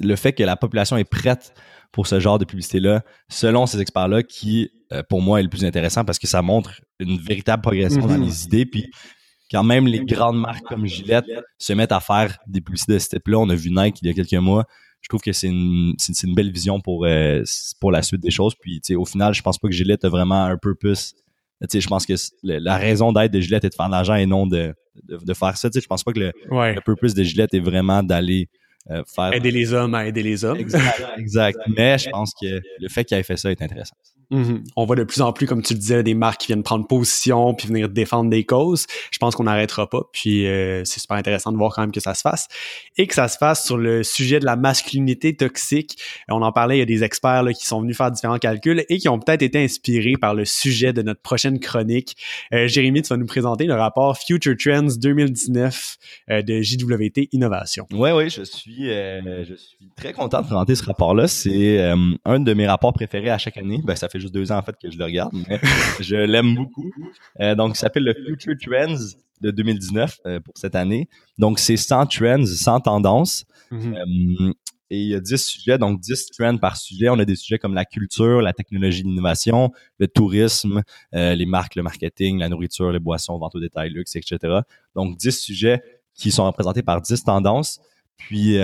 le 0.03 0.17
fait 0.17 0.33
que 0.33 0.43
la 0.43 0.57
population 0.57 0.97
est 0.97 1.09
prête 1.09 1.53
pour 1.93 2.07
ce 2.07 2.19
genre 2.19 2.39
de 2.39 2.47
publicité-là, 2.47 3.03
selon 3.29 3.67
ces 3.67 3.81
experts-là, 3.81 4.23
qui, 4.23 4.71
euh, 4.93 5.03
pour 5.09 5.21
moi, 5.21 5.41
est 5.41 5.43
le 5.43 5.51
plus 5.51 5.65
intéressant 5.65 6.05
parce 6.05 6.19
que 6.19 6.27
ça 6.27 6.41
montre 6.41 6.81
une 6.99 7.19
véritable 7.19 7.63
progression 7.63 8.07
dans 8.07 8.17
mm-hmm. 8.17 8.25
les 8.25 8.45
idées, 8.45 8.67
puis 8.67 8.91
quand 9.51 9.65
même 9.65 9.87
les 9.87 10.05
grandes 10.05 10.39
marques 10.39 10.65
comme 10.65 10.87
Gillette 10.87 11.27
se 11.59 11.73
mettent 11.73 11.93
à 11.93 12.01
faire 12.01 12.39
des 12.47 12.61
publicités 12.61 12.95
de 12.95 12.99
ce 12.99 13.09
type-là, 13.09 13.39
on 13.39 13.49
a 13.51 13.55
vu 13.55 13.71
Nike 13.71 13.99
il 14.03 14.09
y 14.09 14.11
a 14.11 14.15
quelques 14.15 14.33
mois. 14.43 14.65
Je 15.01 15.09
trouve 15.09 15.21
que 15.21 15.33
c'est 15.33 15.49
une, 15.49 15.95
c'est, 15.99 16.27
une 16.27 16.35
belle 16.35 16.51
vision 16.51 16.81
pour, 16.81 17.05
euh, 17.05 17.43
pour 17.79 17.93
la 17.93 18.01
suite 18.01 18.23
des 18.23 18.31
choses. 18.31 18.55
Puis, 18.59 18.81
au 18.97 19.05
final, 19.05 19.35
je 19.35 19.43
pense 19.43 19.59
pas 19.59 19.69
que 19.69 19.75
Gillette 19.75 20.05
a 20.05 20.09
vraiment 20.09 20.45
un 20.45 20.57
purpose. 20.57 21.15
je 21.61 21.87
pense 21.87 22.07
que 22.07 22.15
la 22.43 22.79
raison 22.79 23.13
d'être 23.13 23.31
de 23.31 23.41
Gillette 23.41 23.65
est 23.65 23.69
de 23.69 23.75
faire 23.75 23.87
de 23.87 23.93
l'argent 23.93 24.15
et 24.15 24.25
non 24.25 24.47
de, 24.47 24.75
de, 25.03 25.35
faire 25.35 25.59
ça. 25.59 25.69
Je 25.75 25.87
pense 25.87 26.05
pas 26.05 26.13
que 26.13 26.21
le, 26.21 26.33
le 26.51 26.81
purpose 26.81 27.13
de 27.13 27.23
Gillette 27.23 27.53
est 27.53 27.61
vraiment 27.61 28.03
d'aller 28.03 28.49
euh, 28.91 29.03
faire... 29.15 29.33
Aider 29.33 29.51
les 29.51 29.73
hommes 29.73 29.95
à 29.95 30.07
aider 30.07 30.23
les 30.23 30.45
hommes. 30.45 30.59
Exact. 30.59 31.03
exact. 31.19 31.59
Mais 31.77 31.99
je 31.99 32.11
pense 32.11 32.33
que 32.41 32.61
le 32.81 32.89
fait 32.89 33.05
qu'il 33.05 33.17
ait 33.17 33.23
fait 33.23 33.37
ça 33.37 33.51
est 33.51 33.63
intéressant. 33.63 33.97
Mhm. 34.31 34.65
On 34.77 34.85
voit 34.85 34.97
de 34.97 35.05
plus 35.05 35.21
en 35.21 35.33
plus, 35.33 35.47
comme 35.47 35.63
tu 35.63 35.75
le 35.75 35.79
disais, 35.79 36.03
des 36.03 36.15
marques 36.15 36.41
qui 36.41 36.47
viennent 36.49 36.63
prendre 36.63 36.87
position 36.87 37.55
puis 37.55 37.69
venir 37.69 37.89
défendre 37.89 38.31
des 38.31 38.45
causes. 38.45 38.87
Je 39.11 39.19
pense 39.19 39.37
qu'on 39.37 39.45
n'arrêtera 39.45 39.89
pas. 39.89 40.03
Puis 40.13 40.47
euh, 40.47 40.83
c'est 40.85 41.01
super 41.01 41.17
intéressant 41.17 41.53
de 41.53 41.57
voir 41.57 41.73
quand 41.75 41.83
même 41.83 41.93
que 41.93 42.01
ça 42.01 42.15
se 42.15 42.23
fasse 42.23 42.49
et 42.97 43.07
que 43.07 43.15
ça 43.15 43.29
se 43.29 43.39
fasse 43.39 43.65
sur 43.65 43.77
le 43.77 44.03
sujet 44.03 44.41
de 44.41 44.45
la 44.45 44.57
masculinité 44.57 45.37
toxique. 45.37 45.99
On 46.29 46.43
en 46.43 46.53
parlait, 46.53 46.77
il 46.77 46.81
y 46.81 46.83
a 46.83 46.87
des 46.87 47.05
experts 47.05 47.43
là, 47.43 47.53
qui 47.53 47.67
sont 47.67 47.81
venus 47.81 47.97
faire 47.97 48.11
différents 48.11 48.39
calculs 48.39 48.85
et 48.89 48.99
qui 48.99 49.09
ont 49.09 49.19
peut-être 49.19 49.43
été 49.43 49.63
inspirés 49.63 50.15
par 50.21 50.35
le 50.35 50.45
sujet 50.45 50.93
de 50.93 51.03
notre 51.03 51.21
prochaine 51.21 51.61
chronique. 51.61 52.17
Euh, 52.53 52.67
Jérémy, 52.67 53.03
tu 53.03 53.09
vas 53.09 53.17
nous 53.17 53.27
présenter 53.27 53.65
le 53.65 53.75
rapport 53.75 54.19
Future 54.19 54.57
Trends 54.59 54.89
2019 54.97 55.97
euh, 56.31 56.43
de 56.43 56.61
JWT 56.61 57.29
Innovation. 57.33 57.87
Oui, 57.93 58.11
oui, 58.11 58.31
je 58.31 58.43
suis, 58.43 58.74
je 58.79 59.55
suis 59.55 59.91
très 59.97 60.13
content 60.13 60.41
de 60.41 60.47
présenter 60.47 60.75
ce 60.75 60.85
rapport-là. 60.85 61.29
C'est 61.29 61.81
un 62.25 62.41
de 62.41 62.55
mes 62.55 62.67
rapports 62.67 62.93
préférés 62.93 63.31
à 63.31 63.39
chaque 63.39 63.57
année. 63.57 63.81
Ben, 63.85 63.97
ça 63.97 64.09
fait 64.09 64.21
juste 64.21 64.35
deux 64.35 64.53
ans 64.53 64.59
en 64.59 64.63
fait 64.63 64.77
que 64.81 64.91
je 64.91 64.99
le 64.99 65.05
regarde, 65.05 65.33
mais 65.49 65.61
je 66.01 66.17
l'aime 66.17 66.55
beaucoup. 66.55 66.91
Euh, 67.41 67.55
donc, 67.55 67.75
il 67.75 67.79
s'appelle 67.79 68.05
le 68.05 68.15
Future 68.15 68.55
Trends 68.61 68.97
de 69.41 69.51
2019 69.51 70.21
euh, 70.27 70.41
pour 70.41 70.55
cette 70.57 70.75
année. 70.75 71.09
Donc, 71.39 71.59
c'est 71.59 71.77
100 71.77 72.07
trends, 72.07 72.45
100 72.45 72.81
tendances. 72.81 73.45
Mm-hmm. 73.71 74.49
Euh, 74.49 74.53
et 74.91 75.01
il 75.01 75.09
y 75.09 75.15
a 75.15 75.21
10 75.21 75.37
sujets, 75.39 75.79
donc 75.79 76.01
10 76.01 76.27
trends 76.27 76.57
par 76.59 76.77
sujet. 76.77 77.09
On 77.09 77.19
a 77.19 77.25
des 77.25 77.37
sujets 77.37 77.59
comme 77.59 77.75
la 77.75 77.85
culture, 77.85 78.43
la 78.43 78.53
technologie, 78.53 79.03
l'innovation, 79.03 79.73
le 79.99 80.07
tourisme, 80.07 80.83
les 81.13 81.47
marques, 81.47 81.75
le 81.75 81.83
marketing, 81.83 82.39
la 82.39 82.51
nourriture, 82.51 82.93
les 82.93 83.01
boissons, 83.01 83.39
vente 83.39 83.55
au 83.55 83.61
détail, 83.61 83.91
luxe, 83.91 84.15
etc. 84.15 84.61
Donc 84.95 85.17
10 85.17 85.41
sujets 85.41 85.83
qui 86.15 86.31
sont 86.31 86.45
représentés 86.45 86.83
par 86.83 87.01
10 87.01 87.25
tendances. 87.25 87.81
Puis 88.17 88.59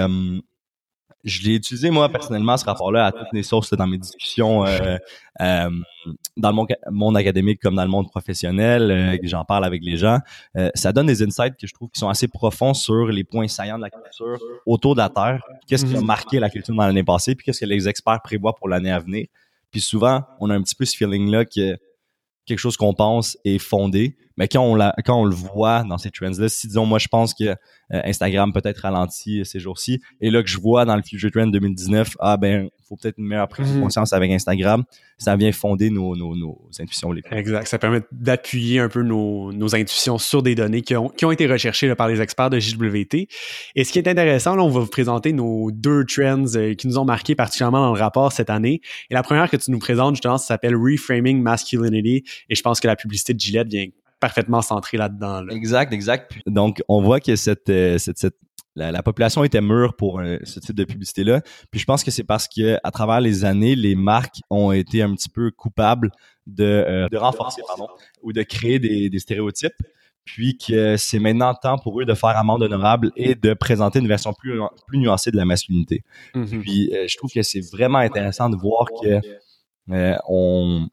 je 1.25 1.43
l'ai 1.43 1.55
utilisé 1.57 1.91
moi 1.91 2.09
personnellement 2.09 2.57
ce 2.57 2.65
rapport-là 2.65 3.07
à 3.07 3.13
toutes 3.13 3.33
les 3.33 3.43
sources 3.43 3.73
dans 3.75 3.87
mes 3.87 3.99
discussions 3.99 4.65
euh, 4.65 4.97
euh, 5.41 5.71
dans 6.37 6.51
le 6.51 6.91
monde, 6.91 7.17
académique 7.17 7.61
comme 7.61 7.75
dans 7.75 7.85
le 7.85 7.91
monde 7.91 8.09
professionnel, 8.09 8.91
euh, 8.91 9.19
j'en 9.25 9.45
parle 9.45 9.65
avec 9.65 9.83
les 9.85 9.97
gens. 9.97 10.19
ça 10.75 10.93
donne 10.93 11.07
des 11.07 11.23
insights 11.23 11.57
que 11.61 11.67
je 11.67 11.75
trouve 11.75 11.91
qui 11.91 12.01
sont 12.01 12.09
assez 12.09 12.29
profonds 12.29 12.75
sur 12.75 13.07
les 13.07 13.25
points 13.25 13.49
saillants 13.49 13.77
de 13.77 13.83
la 13.83 13.91
culture 13.91 14.39
autour 14.65 14.95
de 14.95 15.01
la 15.01 15.11
Terre. 15.11 15.43
Qu'est-ce 15.67 15.85
qui 15.85 15.97
a 15.97 16.01
mhm. 16.01 16.07
marqué 16.07 16.41
la 16.41 16.49
culture 16.49 16.75
dans 16.75 16.87
l'année 16.87 17.05
passée, 17.05 17.35
puis 17.35 17.45
qu'est-ce 17.45 17.61
que 17.61 17.67
les 17.67 17.89
experts 17.89 18.21
prévoient 18.23 18.55
pour 18.55 18.69
l'année 18.69 18.91
à 18.91 18.99
venir. 18.99 19.27
Puis 19.71 19.81
souvent, 19.81 20.23
on 20.41 20.51
a 20.51 20.55
un 20.55 20.63
petit 20.63 20.75
peu 20.75 20.85
ce 20.85 20.97
feeling-là 20.97 21.45
que 21.45 21.77
quelque 22.47 22.59
chose 22.59 22.77
qu'on 22.77 22.95
pense 22.95 23.39
est 23.45 23.59
fondé, 23.59 24.17
mais 24.41 24.49
quand 24.49 24.63
on, 24.63 24.75
la, 24.75 24.95
quand 25.05 25.21
on 25.21 25.27
le 25.27 25.35
voit 25.35 25.85
dans 25.85 25.99
ces 25.99 26.11
trends-là, 26.11 26.49
si 26.49 26.67
disons, 26.67 26.87
moi 26.87 26.99
je 26.99 27.09
pense 27.09 27.35
que 27.35 27.45
euh, 27.45 27.57
Instagram 27.91 28.55
peut-être 28.55 28.79
ralenti 28.79 29.45
ces 29.45 29.61
jours-ci, 29.61 30.01
et 30.23 30.31
là 30.31 30.43
que 30.43 30.49
je 30.49 30.59
vois 30.59 30.87
dans 30.87 30.97
le 30.97 31.03
Future 31.03 31.31
Trend 31.31 31.49
2019, 31.49 32.17
ah 32.21 32.39
ben, 32.39 32.71
faut 32.89 32.97
peut-être 32.97 33.19
une 33.19 33.27
meilleure 33.27 33.49
prise 33.49 33.69
de 33.71 33.77
mhm. 33.77 33.83
conscience 33.83 34.15
avec 34.15 34.31
Instagram, 34.31 34.85
ça 35.19 35.37
vient 35.37 35.53
fonder 35.53 35.91
nos, 35.91 36.17
nos, 36.17 36.35
nos 36.35 36.59
intuitions. 36.81 37.13
Les 37.13 37.21
exact, 37.31 37.69
ça 37.69 37.79
permet 37.79 38.01
d'appuyer 38.13 38.81
un 38.81 38.89
peu 38.89 39.03
nos, 39.03 39.53
nos, 39.53 39.75
intuitions 39.75 40.17
sur 40.17 40.43
des 40.43 40.55
données 40.55 40.81
qui 40.81 40.97
ont, 40.97 41.11
qui 41.11 41.27
ont 41.27 41.31
été 41.31 41.47
recherchées 41.47 41.95
par 41.95 42.09
les 42.09 42.23
experts 42.23 42.49
de 42.49 42.59
JWT. 42.59 43.29
Et 43.77 43.85
ce 43.85 43.93
qui 43.93 43.99
est 43.99 44.09
intéressant, 44.09 44.57
là, 44.57 44.65
on 44.65 44.71
va 44.71 44.81
vous 44.81 44.87
présenter 44.87 45.35
nos 45.35 45.71
deux 45.71 46.05
trends 46.07 46.57
euh, 46.57 46.75
qui 46.75 46.89
nous 46.89 46.99
ont 46.99 47.05
marqué 47.05 47.35
particulièrement 47.35 47.83
dans 47.83 47.95
le 47.95 48.01
rapport 48.01 48.33
cette 48.33 48.49
année. 48.49 48.81
Et 49.11 49.15
la 49.15 49.23
première 49.23 49.51
que 49.51 49.59
tu 49.59 49.71
nous 49.71 49.79
présentes, 49.79 50.15
justement, 50.15 50.39
ça 50.39 50.47
s'appelle 50.47 50.75
Reframing 50.75 51.43
Masculinity, 51.43 52.25
et 52.49 52.55
je 52.55 52.63
pense 52.63 52.81
que 52.81 52.87
la 52.87 52.97
publicité 52.97 53.35
de 53.35 53.41
Gillette 53.41 53.69
vient 53.69 53.87
parfaitement 54.21 54.63
centré 54.63 54.97
là-dedans. 54.97 55.49
Exact, 55.49 55.93
exact. 55.93 56.33
Donc, 56.47 56.83
on 56.89 57.03
voit 57.03 57.21
que 57.21 57.35
cette, 57.37 57.71
euh, 57.71 57.99
cette, 57.99 58.19
cette 58.19 58.37
la, 58.77 59.03
population 59.03 59.43
était 59.43 59.61
mûre 59.61 59.95
pour 59.95 60.21
euh, 60.21 60.39
ce 60.45 60.61
type 60.61 60.77
de 60.77 60.85
publicité-là. 60.85 61.43
Puis 61.71 61.81
je 61.81 61.85
pense 61.85 62.05
que 62.05 62.11
c'est 62.11 62.25
parce 62.25 62.47
que 62.47 62.79
à 62.85 62.91
travers 62.91 63.21
les 63.21 63.45
années, 63.45 63.75
les 63.75 63.95
marques 63.95 64.41
ont 64.49 64.73
été 64.73 65.03
un 65.03 65.15
petit 65.15 65.29
peu 65.29 65.51
coupables 65.51 66.11
de, 66.47 66.65
euh, 66.65 67.09
de 67.09 67.17
renforcer, 67.17 67.63
pardon, 67.67 67.89
ou 68.23 68.33
de 68.33 68.43
créer 68.43 68.79
des, 68.79 69.11
des 69.11 69.19
stéréotypes. 69.19 69.73
Puis 70.25 70.57
que 70.57 70.97
c'est 70.97 71.19
maintenant 71.19 71.55
temps 71.55 71.79
pour 71.79 72.01
eux 72.01 72.05
de 72.05 72.15
faire 72.15 72.37
amende 72.37 72.63
honorable 72.63 73.11
et 73.17 73.35
de 73.35 73.55
présenter 73.55 73.99
une 73.99 74.07
version 74.07 74.33
plus, 74.33 74.61
plus 74.87 74.99
nuancée 74.99 75.31
de 75.31 75.37
la 75.37 75.47
masculinité. 75.47 76.05
Mm-hmm. 76.35 76.61
Puis 76.61 76.93
je 77.09 77.17
trouve 77.17 77.33
que 77.33 77.43
c'est 77.43 77.69
vraiment 77.73 77.99
intéressant 77.99 78.49
de 78.51 78.57
voir 78.57 78.87
que 79.03 79.21
on, 80.29 80.89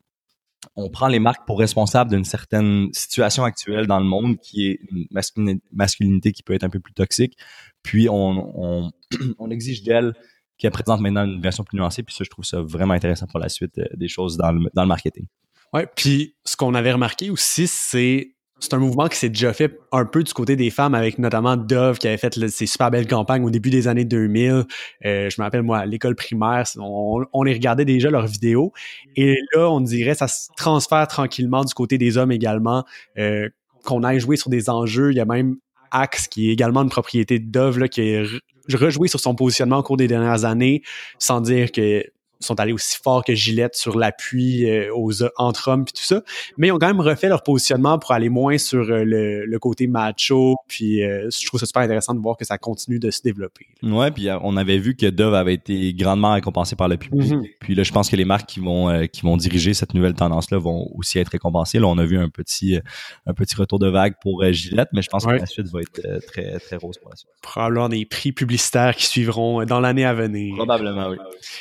on 0.76 0.90
prend 0.90 1.08
les 1.08 1.20
marques 1.20 1.46
pour 1.46 1.60
responsables 1.60 2.12
d'une 2.12 2.26
certaine 2.26 2.90
situation 2.94 3.44
actuelle 3.44 3.88
dans 3.88 4.00
le 4.00 4.06
monde 4.06 4.38
qui 4.40 4.68
est 4.68 4.80
une 4.92 5.06
masculini- 5.12 5.62
masculinité 5.72 6.32
qui 6.32 6.44
peut 6.44 6.54
être 6.54 6.64
un 6.64 6.70
peu 6.70 6.80
plus 6.80 6.94
toxique. 6.94 7.38
Puis 7.84 8.08
on, 8.10 8.92
exige 9.52 9.84
d'elle 9.84 10.14
qu'elle 10.58 10.72
présente 10.72 11.02
maintenant 11.02 11.26
une 11.26 11.42
version 11.42 11.64
plus 11.64 11.78
nuancée. 11.78 12.04
Puis 12.04 12.16
ça, 12.16 12.24
je 12.24 12.30
trouve 12.30 12.46
ça 12.46 12.62
vraiment 12.62 12.94
intéressant 12.94 13.28
pour 13.28 13.40
la 13.40 13.50
suite 13.50 13.78
euh, 13.78 13.86
des 13.94 14.08
choses 14.08 14.38
dans 14.38 14.52
le, 14.52 14.70
dans 14.74 14.82
le 14.82 14.88
marketing. 14.88 15.28
Ouais, 15.74 15.88
puis 15.96 16.36
ce 16.46 16.56
qu'on 16.56 16.74
avait 16.74 16.92
remarqué 16.92 17.30
aussi, 17.30 17.68
c'est 17.68 18.37
c'est 18.60 18.74
un 18.74 18.80
mouvement 18.80 19.08
qui 19.08 19.18
s'est 19.18 19.30
déjà 19.30 19.54
fait 19.54 19.80
un 19.92 20.06
peu 20.06 20.24
du 20.24 20.34
côté 20.34 20.56
des 20.56 20.70
femmes, 20.70 20.96
avec 20.96 21.20
notamment 21.20 21.56
Dove 21.58 22.00
qui 22.00 22.08
avait 22.08 22.18
fait 22.18 22.34
ses 22.50 22.66
super 22.66 22.90
belles 22.90 23.08
campagnes 23.08 23.44
au 23.44 23.50
début 23.50 23.70
des 23.70 23.88
années 23.88 24.06
2000. 24.06 24.64
Euh, 25.06 25.30
je 25.30 25.36
me 25.40 25.44
rappelle, 25.44 25.64
moi, 25.64 25.80
à 25.80 25.86
l'école 25.86 26.16
primaire, 26.16 26.66
on, 26.78 27.44
les 27.44 27.54
regardait 27.54 27.86
déjà 27.86 28.10
leurs 28.10 28.28
vidéos. 28.28 28.74
Et 29.16 29.36
là, 29.54 29.70
on 29.70 29.82
dirait, 29.82 30.16
ça 30.16 30.28
se 30.28 30.50
transfère 30.58 31.08
tranquillement 31.08 31.64
du 31.64 31.74
côté 31.74 31.98
des 31.98 32.18
hommes 32.18 32.32
également, 32.32 32.84
euh, 33.18 33.50
qu'on 33.86 34.04
aille 34.04 34.20
jouer 34.20 34.38
sur 34.38 34.50
des 34.50 34.70
enjeux. 34.70 35.12
Il 35.12 35.18
y 35.18 35.22
a 35.22 35.26
même 35.26 35.58
Axe, 35.92 36.28
qui 36.28 36.50
est 36.50 36.54
également 36.54 36.82
une 36.82 36.90
propriété 36.90 37.40
de 37.40 37.50
Dove, 37.50 37.80
là, 37.80 37.88
qui 37.88 38.02
re- 38.02 38.42
rejoué 38.74 39.08
sur 39.08 39.20
son 39.20 39.36
positionnement 39.36 39.78
au 39.78 39.84
cours 39.84 39.98
des 39.98 40.08
dernières 40.08 40.46
années, 40.46 40.82
sans 41.20 41.42
dire 41.42 41.72
que 41.72 42.04
sont 42.40 42.60
allés 42.60 42.74
aussi 42.74 42.98
fort 43.02 43.24
que 43.24 43.34
Gillette 43.34 43.76
sur 43.76 43.98
l'appui 43.98 44.70
euh, 44.70 44.90
aux 44.96 45.12
entre 45.38 45.70
hommes 45.70 45.86
puis 45.86 45.94
tout 45.94 46.04
ça, 46.04 46.22
mais 46.58 46.68
ils 46.68 46.72
ont 46.72 46.78
quand 46.80 46.88
même 46.88 47.00
refait 47.02 47.30
leur 47.30 47.44
positionnement 47.44 47.98
pour 48.00 48.12
aller 48.12 48.30
moins 48.30 48.58
sur 48.58 48.80
euh, 48.90 49.04
le, 49.04 49.46
le 49.46 49.60
côté 49.60 49.88
macho. 49.88 50.56
Puis 50.68 51.04
euh, 51.04 51.30
je 51.32 51.46
trouve 51.46 51.60
ça 51.60 51.66
super 51.66 51.82
intéressant 51.82 52.14
de 52.14 52.20
voir 52.20 52.38
que 52.38 52.46
ça 52.46 52.58
continue 52.58 53.00
de 53.00 53.12
se 53.12 53.22
développer. 53.22 53.68
Ouais, 53.84 54.12
puis 54.12 54.28
on 54.44 54.58
avait 54.58 54.78
vu 54.78 54.96
que 54.96 55.06
Dove 55.08 55.34
avait 55.34 55.56
été 55.56 55.94
grandement 55.94 56.34
récompensé 56.34 56.76
par 56.76 56.88
le 56.88 56.98
public. 56.98 57.32
Mhm. 57.32 57.44
Puis 57.60 57.76
là, 57.76 57.84
je 57.84 57.92
pense 57.92 58.10
que 58.10 58.16
les 58.16 58.26
marques 58.26 58.48
qui 58.48 58.60
vont 58.60 59.08
qui 59.08 59.22
vont 59.22 59.38
diriger 59.38 59.74
cette 59.74 59.94
nouvelle 59.94 60.14
tendance-là 60.14 60.58
vont 60.58 60.90
aussi 60.96 61.20
être 61.20 61.30
récompensées. 61.30 61.80
Là, 61.80 61.88
on 61.88 61.98
a 61.98 62.06
vu 62.06 62.18
un 62.18 62.30
petit 62.30 62.80
un 63.26 63.34
petit 63.34 63.56
retour 63.56 63.80
de 63.80 63.90
vague 63.90 64.14
pour 64.22 64.44
Gillette, 64.52 64.90
mais 64.94 65.02
je 65.02 65.10
pense 65.10 65.26
Ouais. 65.26 65.36
que 65.36 65.42
la 65.42 65.46
suite 65.46 65.68
va 65.68 65.82
être 65.82 66.26
très 66.28 66.60
très 66.60 66.76
rose 66.78 66.98
pour 67.00 67.10
la 67.10 67.16
suite. 67.16 67.30
Probablement 67.42 67.90
des 67.90 68.06
prix 68.06 68.32
publicitaires 68.32 68.96
qui 68.96 69.06
suivront 69.06 69.66
dans 69.66 69.80
l'année 69.80 70.06
à 70.06 70.14
venir. 70.14 70.56
Probablement, 70.56 71.10
oui. 71.10 71.18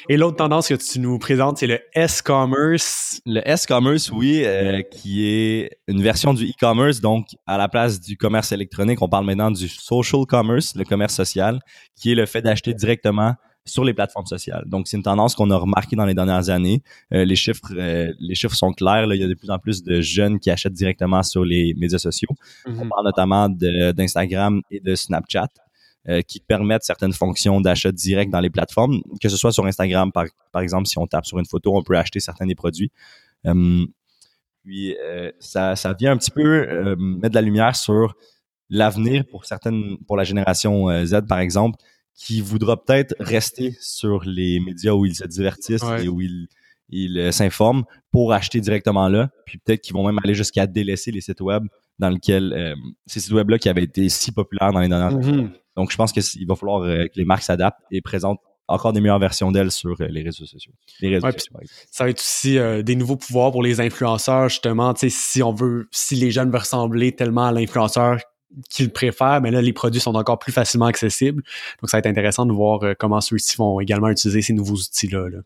Et 0.08 0.16
l'autre 0.16 0.36
tendance 0.36 0.65
que 0.68 0.74
tu 0.74 1.00
nous 1.00 1.18
présentes, 1.18 1.58
c'est 1.58 1.66
le 1.66 1.80
S-commerce. 1.94 3.20
Le 3.26 3.40
S-commerce, 3.46 4.10
oui, 4.10 4.42
euh, 4.44 4.82
qui 4.82 5.26
est 5.26 5.78
une 5.88 6.02
version 6.02 6.34
du 6.34 6.46
e-commerce. 6.46 7.00
Donc, 7.00 7.28
à 7.46 7.58
la 7.58 7.68
place 7.68 8.00
du 8.00 8.16
commerce 8.16 8.52
électronique, 8.52 9.00
on 9.02 9.08
parle 9.08 9.26
maintenant 9.26 9.50
du 9.50 9.68
social 9.68 10.24
commerce, 10.26 10.74
le 10.74 10.84
commerce 10.84 11.14
social, 11.14 11.60
qui 11.94 12.12
est 12.12 12.14
le 12.14 12.26
fait 12.26 12.42
d'acheter 12.42 12.74
directement 12.74 13.34
sur 13.64 13.84
les 13.84 13.94
plateformes 13.94 14.26
sociales. 14.26 14.64
Donc, 14.66 14.88
c'est 14.88 14.96
une 14.96 15.02
tendance 15.02 15.34
qu'on 15.34 15.50
a 15.50 15.56
remarqué 15.56 15.96
dans 15.96 16.06
les 16.06 16.14
dernières 16.14 16.50
années. 16.50 16.82
Euh, 17.12 17.24
les 17.24 17.36
chiffres, 17.36 17.72
euh, 17.72 18.12
les 18.18 18.34
chiffres 18.34 18.54
sont 18.54 18.72
clairs. 18.72 19.06
Là. 19.06 19.14
Il 19.14 19.20
y 19.20 19.24
a 19.24 19.28
de 19.28 19.34
plus 19.34 19.50
en 19.50 19.58
plus 19.58 19.82
de 19.82 20.00
jeunes 20.00 20.38
qui 20.38 20.50
achètent 20.50 20.72
directement 20.72 21.22
sur 21.22 21.44
les 21.44 21.74
médias 21.76 21.98
sociaux. 21.98 22.30
On 22.66 22.88
parle 22.88 23.04
notamment 23.04 23.48
d'Instagram 23.48 24.60
et 24.70 24.80
de 24.80 24.94
Snapchat 24.94 25.48
euh, 26.08 26.22
qui 26.22 26.40
permettent 26.40 26.84
certaines 26.84 27.12
fonctions 27.12 27.60
d'achat 27.60 27.92
direct 27.92 28.30
dans 28.30 28.40
les 28.40 28.50
plateformes, 28.50 29.00
que 29.20 29.28
ce 29.28 29.36
soit 29.36 29.52
sur 29.52 29.66
Instagram, 29.66 30.12
par, 30.12 30.26
par 30.52 30.62
exemple, 30.62 30.86
si 30.86 30.98
on 30.98 31.06
tape 31.06 31.26
sur 31.26 31.38
une 31.38 31.46
photo, 31.46 31.76
on 31.76 31.82
peut 31.82 31.96
acheter 31.96 32.20
certains 32.20 32.46
des 32.46 32.54
produits. 32.54 32.90
Euh, 33.46 33.84
puis 34.64 34.96
euh, 34.98 35.30
ça, 35.38 35.76
ça 35.76 35.92
vient 35.92 36.12
un 36.12 36.16
petit 36.16 36.30
peu 36.30 36.94
mettre 36.96 37.30
de 37.30 37.34
la 37.34 37.42
lumière 37.42 37.76
sur 37.76 38.14
l'avenir 38.68 39.24
pour 39.30 39.44
certaines, 39.44 39.96
pour 40.06 40.16
la 40.16 40.24
génération 40.24 40.88
Z, 41.04 41.22
par 41.28 41.38
exemple, 41.38 41.78
qui 42.14 42.40
voudra 42.40 42.82
peut-être 42.82 43.14
rester 43.20 43.76
sur 43.80 44.24
les 44.24 44.58
médias 44.60 44.92
où 44.92 45.06
ils 45.06 45.14
se 45.14 45.24
divertissent 45.24 45.82
Ouais. 45.82 46.04
et 46.04 46.08
où 46.08 46.20
ils, 46.20 46.48
ils 46.88 47.18
euh, 47.18 47.32
s'informent 47.32 47.84
pour 48.12 48.32
acheter 48.32 48.60
directement 48.60 49.08
là. 49.08 49.30
Puis 49.44 49.58
peut-être 49.58 49.80
qu'ils 49.82 49.94
vont 49.94 50.06
même 50.06 50.18
aller 50.24 50.34
jusqu'à 50.34 50.66
délaisser 50.66 51.10
les 51.10 51.20
sites 51.20 51.40
web 51.40 51.64
dans 51.98 52.10
lesquels 52.10 52.52
euh, 52.52 52.74
ces 53.06 53.20
sites 53.20 53.32
web 53.32 53.50
là 53.50 53.58
qui 53.58 53.68
avaient 53.68 53.84
été 53.84 54.08
si 54.08 54.32
populaires 54.32 54.72
dans 54.72 54.80
les 54.80 54.88
dernières 54.88 55.14
années. 55.14 55.42
Mhm. 55.42 55.50
Donc 55.76 55.90
je 55.90 55.96
pense 55.96 56.12
que 56.12 56.20
c- 56.20 56.38
il 56.40 56.46
va 56.46 56.54
falloir 56.56 56.82
euh, 56.82 57.04
que 57.06 57.12
les 57.16 57.24
marques 57.24 57.42
s'adaptent 57.42 57.80
et 57.90 58.00
présentent 58.00 58.40
encore 58.68 58.92
des 58.92 59.00
meilleures 59.00 59.18
versions 59.20 59.52
d'elles 59.52 59.70
sur 59.70 59.94
les 60.00 60.22
réseaux 60.22 60.44
sociaux. 60.44 60.72
Les 61.00 61.08
réseaux 61.08 61.26
Ouais, 61.26 61.32
sociaux, 61.32 61.52
par 61.52 61.62
exemple. 61.62 61.80
Ça 61.90 62.04
va 62.04 62.10
être 62.10 62.18
aussi 62.20 62.58
euh, 62.58 62.82
des 62.82 62.96
nouveaux 62.96 63.14
pouvoirs 63.16 63.52
pour 63.52 63.62
les 63.62 63.80
influenceurs, 63.80 64.48
justement. 64.48 64.92
Si 64.96 65.40
on 65.42 65.52
veut, 65.52 65.86
si 65.92 66.16
les 66.16 66.32
jeunes 66.32 66.50
veulent 66.50 66.60
ressembler 66.60 67.12
tellement 67.12 67.44
à 67.46 67.52
l'influenceur 67.52 68.18
qu'ils 68.68 68.90
préfèrent, 68.90 69.40
mais 69.40 69.52
là, 69.52 69.62
les 69.62 69.72
produits 69.72 70.00
sont 70.00 70.16
encore 70.16 70.40
plus 70.40 70.50
facilement 70.52 70.86
accessibles. 70.86 71.44
Donc, 71.80 71.90
ça 71.90 71.96
va 71.96 71.98
être 72.00 72.06
intéressant 72.06 72.44
de 72.44 72.52
voir 72.52 72.80
comment 72.98 73.20
ceux-ci 73.20 73.56
vont 73.56 73.78
également 73.78 74.08
utiliser 74.08 74.42
ces 74.42 74.52
nouveaux 74.52 74.74
outils-là. 74.74 75.28
là. 75.28 75.38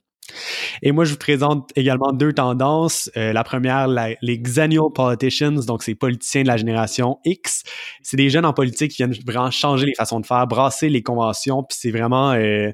Et 0.82 0.92
moi, 0.92 1.04
je 1.04 1.12
vous 1.12 1.18
présente 1.18 1.70
également 1.76 2.12
deux 2.12 2.32
tendances. 2.32 3.10
Euh, 3.16 3.32
la 3.32 3.44
première, 3.44 3.88
les 3.88 4.38
Xennial 4.38 4.92
Politicians, 4.94 5.52
donc 5.66 5.82
ces 5.82 5.94
politiciens 5.94 6.42
de 6.42 6.48
la 6.48 6.56
génération 6.56 7.18
X. 7.24 7.62
C'est 8.02 8.16
des 8.16 8.30
jeunes 8.30 8.46
en 8.46 8.52
politique 8.52 8.92
qui 8.92 8.98
viennent 8.98 9.16
vraiment 9.26 9.50
changer 9.50 9.86
les 9.86 9.94
façons 9.94 10.20
de 10.20 10.26
faire, 10.26 10.46
brasser 10.46 10.88
les 10.88 11.02
conventions, 11.02 11.62
puis 11.62 11.78
c'est 11.80 11.90
vraiment... 11.90 12.32
euh, 12.32 12.72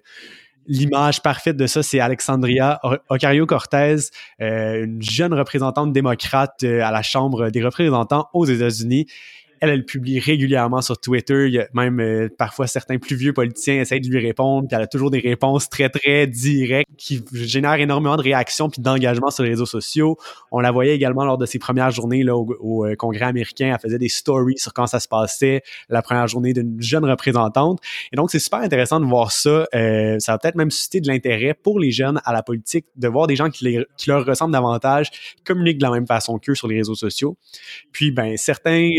L'image 0.68 1.22
parfaite 1.22 1.56
de 1.56 1.68
ça, 1.68 1.84
c'est 1.84 2.00
Alexandria 2.00 2.80
Ocasio-Cortez, 3.08 3.96
euh, 4.40 4.82
une 4.82 5.00
jeune 5.00 5.32
représentante 5.32 5.92
démocrate 5.92 6.64
à 6.64 6.90
la 6.90 7.02
Chambre 7.02 7.50
des 7.50 7.62
représentants 7.62 8.26
aux 8.32 8.46
États-Unis. 8.46 9.06
Elle, 9.60 9.70
elle 9.70 9.84
publie 9.84 10.18
régulièrement 10.18 10.80
sur 10.80 10.98
Twitter. 10.98 11.46
Il 11.48 11.54
y 11.54 11.58
a 11.58 11.66
même 11.74 12.00
euh, 12.00 12.28
parfois 12.36 12.66
certains 12.66 12.98
plus 12.98 13.16
vieux 13.16 13.32
politiciens 13.32 13.80
essayent 13.80 14.00
de 14.00 14.08
lui 14.08 14.24
répondre. 14.24 14.68
Puis 14.68 14.76
elle 14.76 14.82
a 14.82 14.86
toujours 14.86 15.10
des 15.10 15.20
réponses 15.20 15.68
très, 15.68 15.88
très 15.88 16.26
directes 16.26 16.90
qui 16.96 17.22
génèrent 17.32 17.74
énormément 17.74 18.16
de 18.16 18.22
réactions 18.22 18.68
puis 18.68 18.82
d'engagement 18.82 19.30
sur 19.30 19.44
les 19.44 19.50
réseaux 19.50 19.66
sociaux. 19.66 20.16
On 20.50 20.60
la 20.60 20.70
voyait 20.70 20.94
également 20.94 21.24
lors 21.24 21.38
de 21.38 21.46
ses 21.46 21.58
premières 21.58 21.90
journées 21.90 22.22
là, 22.22 22.36
au, 22.36 22.84
euh, 22.84 22.94
Congrès 22.96 23.26
américain. 23.26 23.72
Elle 23.74 23.80
faisait 23.80 23.98
des 23.98 24.08
stories 24.08 24.58
sur 24.58 24.72
quand 24.72 24.86
ça 24.86 25.00
se 25.00 25.08
passait, 25.08 25.62
la 25.88 26.02
première 26.02 26.26
journée 26.26 26.52
d'une 26.52 26.80
jeune 26.80 27.04
représentante. 27.04 27.80
Et 28.12 28.16
donc, 28.16 28.30
c'est 28.30 28.38
super 28.38 28.60
intéressant 28.60 29.00
de 29.00 29.06
voir 29.06 29.32
ça. 29.32 29.66
Euh, 29.74 30.18
ça 30.18 30.32
va 30.32 30.38
peut-être 30.38 30.56
même 30.56 30.70
susciter 30.70 31.00
de 31.00 31.08
l'intérêt 31.08 31.54
pour 31.54 31.78
les 31.78 31.90
jeunes 31.90 32.20
à 32.24 32.32
la 32.32 32.42
politique, 32.42 32.86
de 32.96 33.08
voir 33.08 33.26
des 33.26 33.36
gens 33.36 33.50
qui, 33.50 33.78
leur 34.06 34.24
ressemblent 34.24 34.52
davantage, 34.52 35.10
communiquent 35.44 35.78
de 35.78 35.84
la 35.84 35.90
même 35.90 36.06
façon 36.06 36.38
qu'eux 36.38 36.54
sur 36.54 36.68
les 36.68 36.76
réseaux 36.76 36.94
sociaux. 36.94 37.36
Puis, 37.92 38.10
ben, 38.10 38.36
certains, 38.36 38.90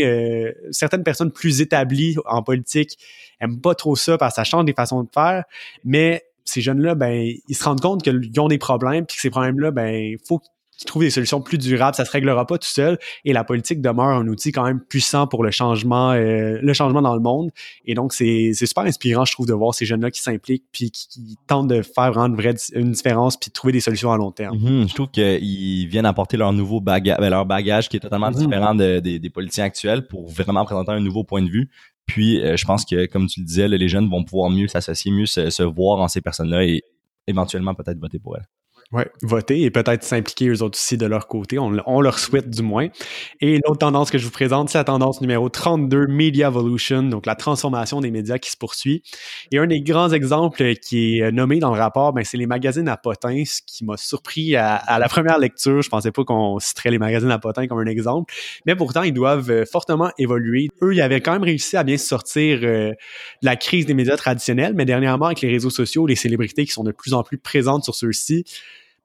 certaines 0.70 1.02
personnes 1.02 1.32
plus 1.32 1.60
établies 1.60 2.16
en 2.26 2.42
politique 2.42 2.98
aiment 3.40 3.60
pas 3.60 3.74
trop 3.74 3.96
ça 3.96 4.18
parce 4.18 4.34
que 4.34 4.36
ça 4.36 4.44
change 4.44 4.64
des 4.64 4.74
façons 4.74 5.02
de 5.02 5.08
faire, 5.12 5.44
mais 5.84 6.24
ces 6.44 6.60
jeunes-là, 6.60 6.94
ben, 6.94 7.30
ils 7.48 7.54
se 7.54 7.62
rendent 7.64 7.80
compte 7.80 8.02
qu'ils 8.02 8.40
ont 8.40 8.48
des 8.48 8.58
problèmes, 8.58 9.04
puis 9.04 9.16
que 9.16 9.20
ces 9.22 9.30
problèmes-là, 9.30 9.70
ben, 9.70 10.16
faut 10.26 10.40
qu'ils 10.78 10.86
trouvent 10.86 11.02
des 11.02 11.10
solutions 11.10 11.42
plus 11.42 11.58
durables. 11.58 11.94
Ça 11.94 12.04
se 12.06 12.10
réglera 12.10 12.46
pas 12.46 12.56
tout 12.56 12.66
seul, 12.68 12.96
et 13.26 13.32
la 13.34 13.44
politique 13.44 13.82
demeure 13.82 14.06
un 14.06 14.26
outil 14.28 14.52
quand 14.52 14.64
même 14.64 14.80
puissant 14.80 15.26
pour 15.26 15.44
le 15.44 15.50
changement, 15.50 16.12
euh, 16.12 16.58
le 16.62 16.72
changement 16.72 17.02
dans 17.02 17.14
le 17.14 17.20
monde. 17.20 17.50
Et 17.84 17.94
donc, 17.94 18.12
c'est 18.14 18.52
super 18.54 18.84
inspirant, 18.84 19.24
je 19.26 19.32
trouve, 19.32 19.46
de 19.46 19.52
voir 19.52 19.74
ces 19.74 19.84
jeunes-là 19.84 20.10
qui 20.10 20.22
s'impliquent, 20.22 20.64
puis 20.72 20.90
qui, 20.90 21.08
qui 21.08 21.36
tentent 21.46 21.68
de 21.68 21.82
faire 21.82 22.12
vraiment 22.12 22.26
une 22.34 22.36
vraie 22.40 22.54
une 22.74 22.92
différence, 22.92 23.36
puis 23.36 23.48
de 23.50 23.52
trouver 23.52 23.72
des 23.72 23.80
solutions 23.80 24.12
à 24.12 24.16
long 24.16 24.30
terme. 24.30 24.56
Mhm, 24.56 24.88
je 24.88 24.94
trouve 24.94 25.10
qu'ils 25.10 25.88
viennent 25.88 26.06
apporter 26.06 26.36
leur 26.36 26.52
nouveau 26.52 26.80
bagage, 26.80 27.18
leur 27.20 27.44
bagage 27.44 27.88
qui 27.88 27.96
est 27.96 28.00
totalement 28.00 28.30
Mhm. 28.30 28.36
différent 28.36 28.74
de- 28.74 29.00
des, 29.00 29.18
des 29.18 29.30
politiciens 29.30 29.64
actuels 29.64 30.06
pour 30.06 30.28
vraiment 30.28 30.64
présenter 30.64 30.92
un 30.92 31.00
nouveau 31.00 31.24
point 31.24 31.42
de 31.42 31.50
vue. 31.50 31.68
Puis, 32.06 32.40
euh, 32.40 32.56
je 32.56 32.64
pense 32.64 32.84
que, 32.84 33.04
comme 33.06 33.26
tu 33.26 33.40
le 33.40 33.44
disais, 33.46 33.66
là, 33.68 33.76
les 33.76 33.88
jeunes 33.88 34.08
vont 34.08 34.24
pouvoir 34.24 34.48
mieux 34.48 34.68
s'associer, 34.68 35.10
mieux 35.10 35.26
se, 35.26 35.50
se 35.50 35.62
voir 35.64 35.98
en 36.00 36.08
ces 36.08 36.20
personnes-là 36.20 36.64
et 36.64 36.82
éventuellement 37.26 37.74
peut-être 37.74 37.98
voter 37.98 38.18
pour 38.18 38.36
elles. 38.36 38.46
Ouais, 38.90 39.06
voter 39.20 39.64
et 39.64 39.70
peut-être 39.70 40.02
s'impliquer 40.02 40.48
eux 40.48 40.62
autres 40.62 40.78
aussi 40.78 40.96
de 40.96 41.04
leur 41.04 41.28
côté. 41.28 41.58
On, 41.58 42.00
leur 42.00 42.18
souhaite 42.18 42.48
du 42.48 42.62
moins. 42.62 42.88
Et 43.42 43.60
l'autre 43.66 43.80
tendance 43.80 44.10
que 44.10 44.16
je 44.16 44.24
vous 44.24 44.30
présente, 44.30 44.70
c'est 44.70 44.78
la 44.78 44.84
tendance 44.84 45.20
numéro 45.20 45.50
32, 45.50 46.06
Media 46.06 46.48
Evolution, 46.48 47.02
donc 47.02 47.26
la 47.26 47.34
transformation 47.34 48.00
des 48.00 48.10
médias 48.10 48.38
qui 48.38 48.50
se 48.50 48.56
poursuit. 48.56 49.02
Et 49.52 49.58
un 49.58 49.66
des 49.66 49.82
grands 49.82 50.10
exemples 50.10 50.74
qui 50.76 51.18
est 51.18 51.22
euh, 51.22 51.30
nommé 51.30 51.58
dans 51.58 51.70
le 51.74 51.78
rapport, 51.78 52.14
ben, 52.14 52.24
c'est 52.24 52.38
les 52.38 52.46
magazines 52.46 52.88
à 52.88 52.96
potins, 52.96 53.42
ce 53.44 53.60
qui 53.66 53.84
m'a 53.84 53.98
surpris 53.98 54.56
à, 54.56 54.98
la 54.98 55.08
première 55.10 55.38
lecture. 55.38 55.82
Je 55.82 55.90
pensais 55.90 56.10
pas 56.10 56.24
qu'on 56.24 56.58
citerait 56.58 56.90
les 56.90 56.98
magazines 56.98 57.30
à 57.30 57.38
potins 57.38 57.66
comme 57.66 57.80
un 57.80 57.86
exemple. 57.86 58.32
Mais 58.64 58.74
pourtant, 58.74 59.02
ils 59.02 59.12
doivent 59.12 59.50
euh, 59.50 59.64
fortement 59.70 60.12
évoluer. 60.16 60.68
Eux, 60.80 60.94
ils 60.94 61.02
avaient 61.02 61.20
quand 61.20 61.32
même 61.32 61.44
réussi 61.44 61.76
à 61.76 61.84
bien 61.84 61.98
sortir 61.98 62.60
euh, 62.62 62.94
la 63.42 63.56
crise 63.56 63.84
des 63.84 63.92
médias 63.92 64.16
traditionnels, 64.16 64.72
mais 64.74 64.86
dernièrement, 64.86 65.26
avec 65.26 65.42
les 65.42 65.50
réseaux 65.50 65.68
sociaux, 65.68 66.06
les 66.06 66.16
célébrités 66.16 66.64
qui 66.64 66.72
sont 66.72 66.84
de 66.84 66.92
plus 66.92 67.12
en 67.12 67.22
plus 67.22 67.36
présentes 67.36 67.84
sur 67.84 67.94
ceux-ci, 67.94 68.44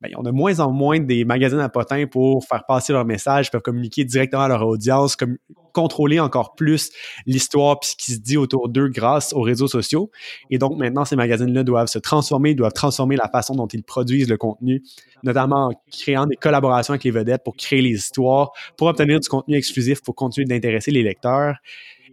ben, 0.04 0.12
ont 0.18 0.24
de 0.24 0.32
moins 0.32 0.60
en 0.60 0.72
moins 0.72 1.00
des 1.00 1.24
magazines 1.24 1.60
à 1.60 1.70
potins 1.70 2.06
pour 2.06 2.46
faire 2.46 2.66
passer 2.66 2.92
leur 2.92 3.06
message, 3.06 3.50
peuvent 3.50 3.62
communiquer 3.62 4.04
directement 4.04 4.44
à 4.44 4.48
leur 4.50 4.68
audience, 4.68 5.16
comme, 5.16 5.38
contrôler 5.74 6.20
encore 6.20 6.56
plus 6.56 6.92
l'histoire 7.26 7.80
puis 7.80 7.90
ce 7.90 7.96
qui 7.96 8.12
se 8.14 8.20
dit 8.20 8.38
autour 8.38 8.70
d'eux 8.70 8.88
grâce 8.88 9.34
aux 9.34 9.42
réseaux 9.42 9.68
sociaux. 9.68 10.12
Et 10.50 10.58
donc 10.58 10.78
maintenant, 10.78 11.04
ces 11.04 11.16
magazines-là 11.16 11.64
doivent 11.64 11.88
se 11.88 12.00
transformer, 12.00 12.54
doivent 12.54 12.74
transformer 12.74 13.16
la 13.16 13.28
façon 13.28 13.56
dont 13.56 13.68
ils 13.68 13.84
produisent 13.84 14.30
le 14.30 14.38
contenu, 14.38 14.84
notamment 15.24 15.68
en 15.68 15.72
créant 15.92 16.28
des 16.28 16.36
collaborations 16.36 16.94
avec 16.94 17.04
les 17.04 17.12
vedettes 17.12 17.44
pour 17.44 17.56
créer 17.58 17.82
les 17.82 17.92
histoires, 17.92 18.52
pour 18.78 18.88
obtenir 18.88 19.20
du 19.20 19.28
contenu 19.28 19.56
exclusif, 19.56 20.02
pour 20.02 20.16
continuer 20.16 20.46
d'intéresser 20.46 20.92
les 20.92 21.04
lecteurs. 21.04 21.56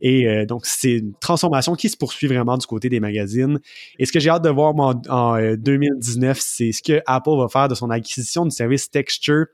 Et 0.00 0.26
euh, 0.28 0.46
donc, 0.46 0.66
c'est 0.66 0.98
une 0.98 1.14
transformation 1.20 1.74
qui 1.74 1.88
se 1.88 1.96
poursuit 1.96 2.26
vraiment 2.28 2.56
du 2.56 2.66
côté 2.66 2.88
des 2.88 3.00
magazines. 3.00 3.60
Et 3.98 4.06
ce 4.06 4.12
que 4.12 4.20
j'ai 4.20 4.30
hâte 4.30 4.44
de 4.44 4.50
voir 4.50 4.74
en, 4.74 5.00
en, 5.08 5.36
euh, 5.36 5.56
2019, 5.56 6.38
c'est 6.40 6.72
ce 6.72 6.82
que 6.82 7.00
Apple 7.06 7.36
va 7.36 7.48
faire 7.48 7.68
de 7.68 7.74
son 7.74 7.90
acquisition 7.90 8.44
du 8.44 8.50
service 8.50 8.90
Texture 8.90 9.46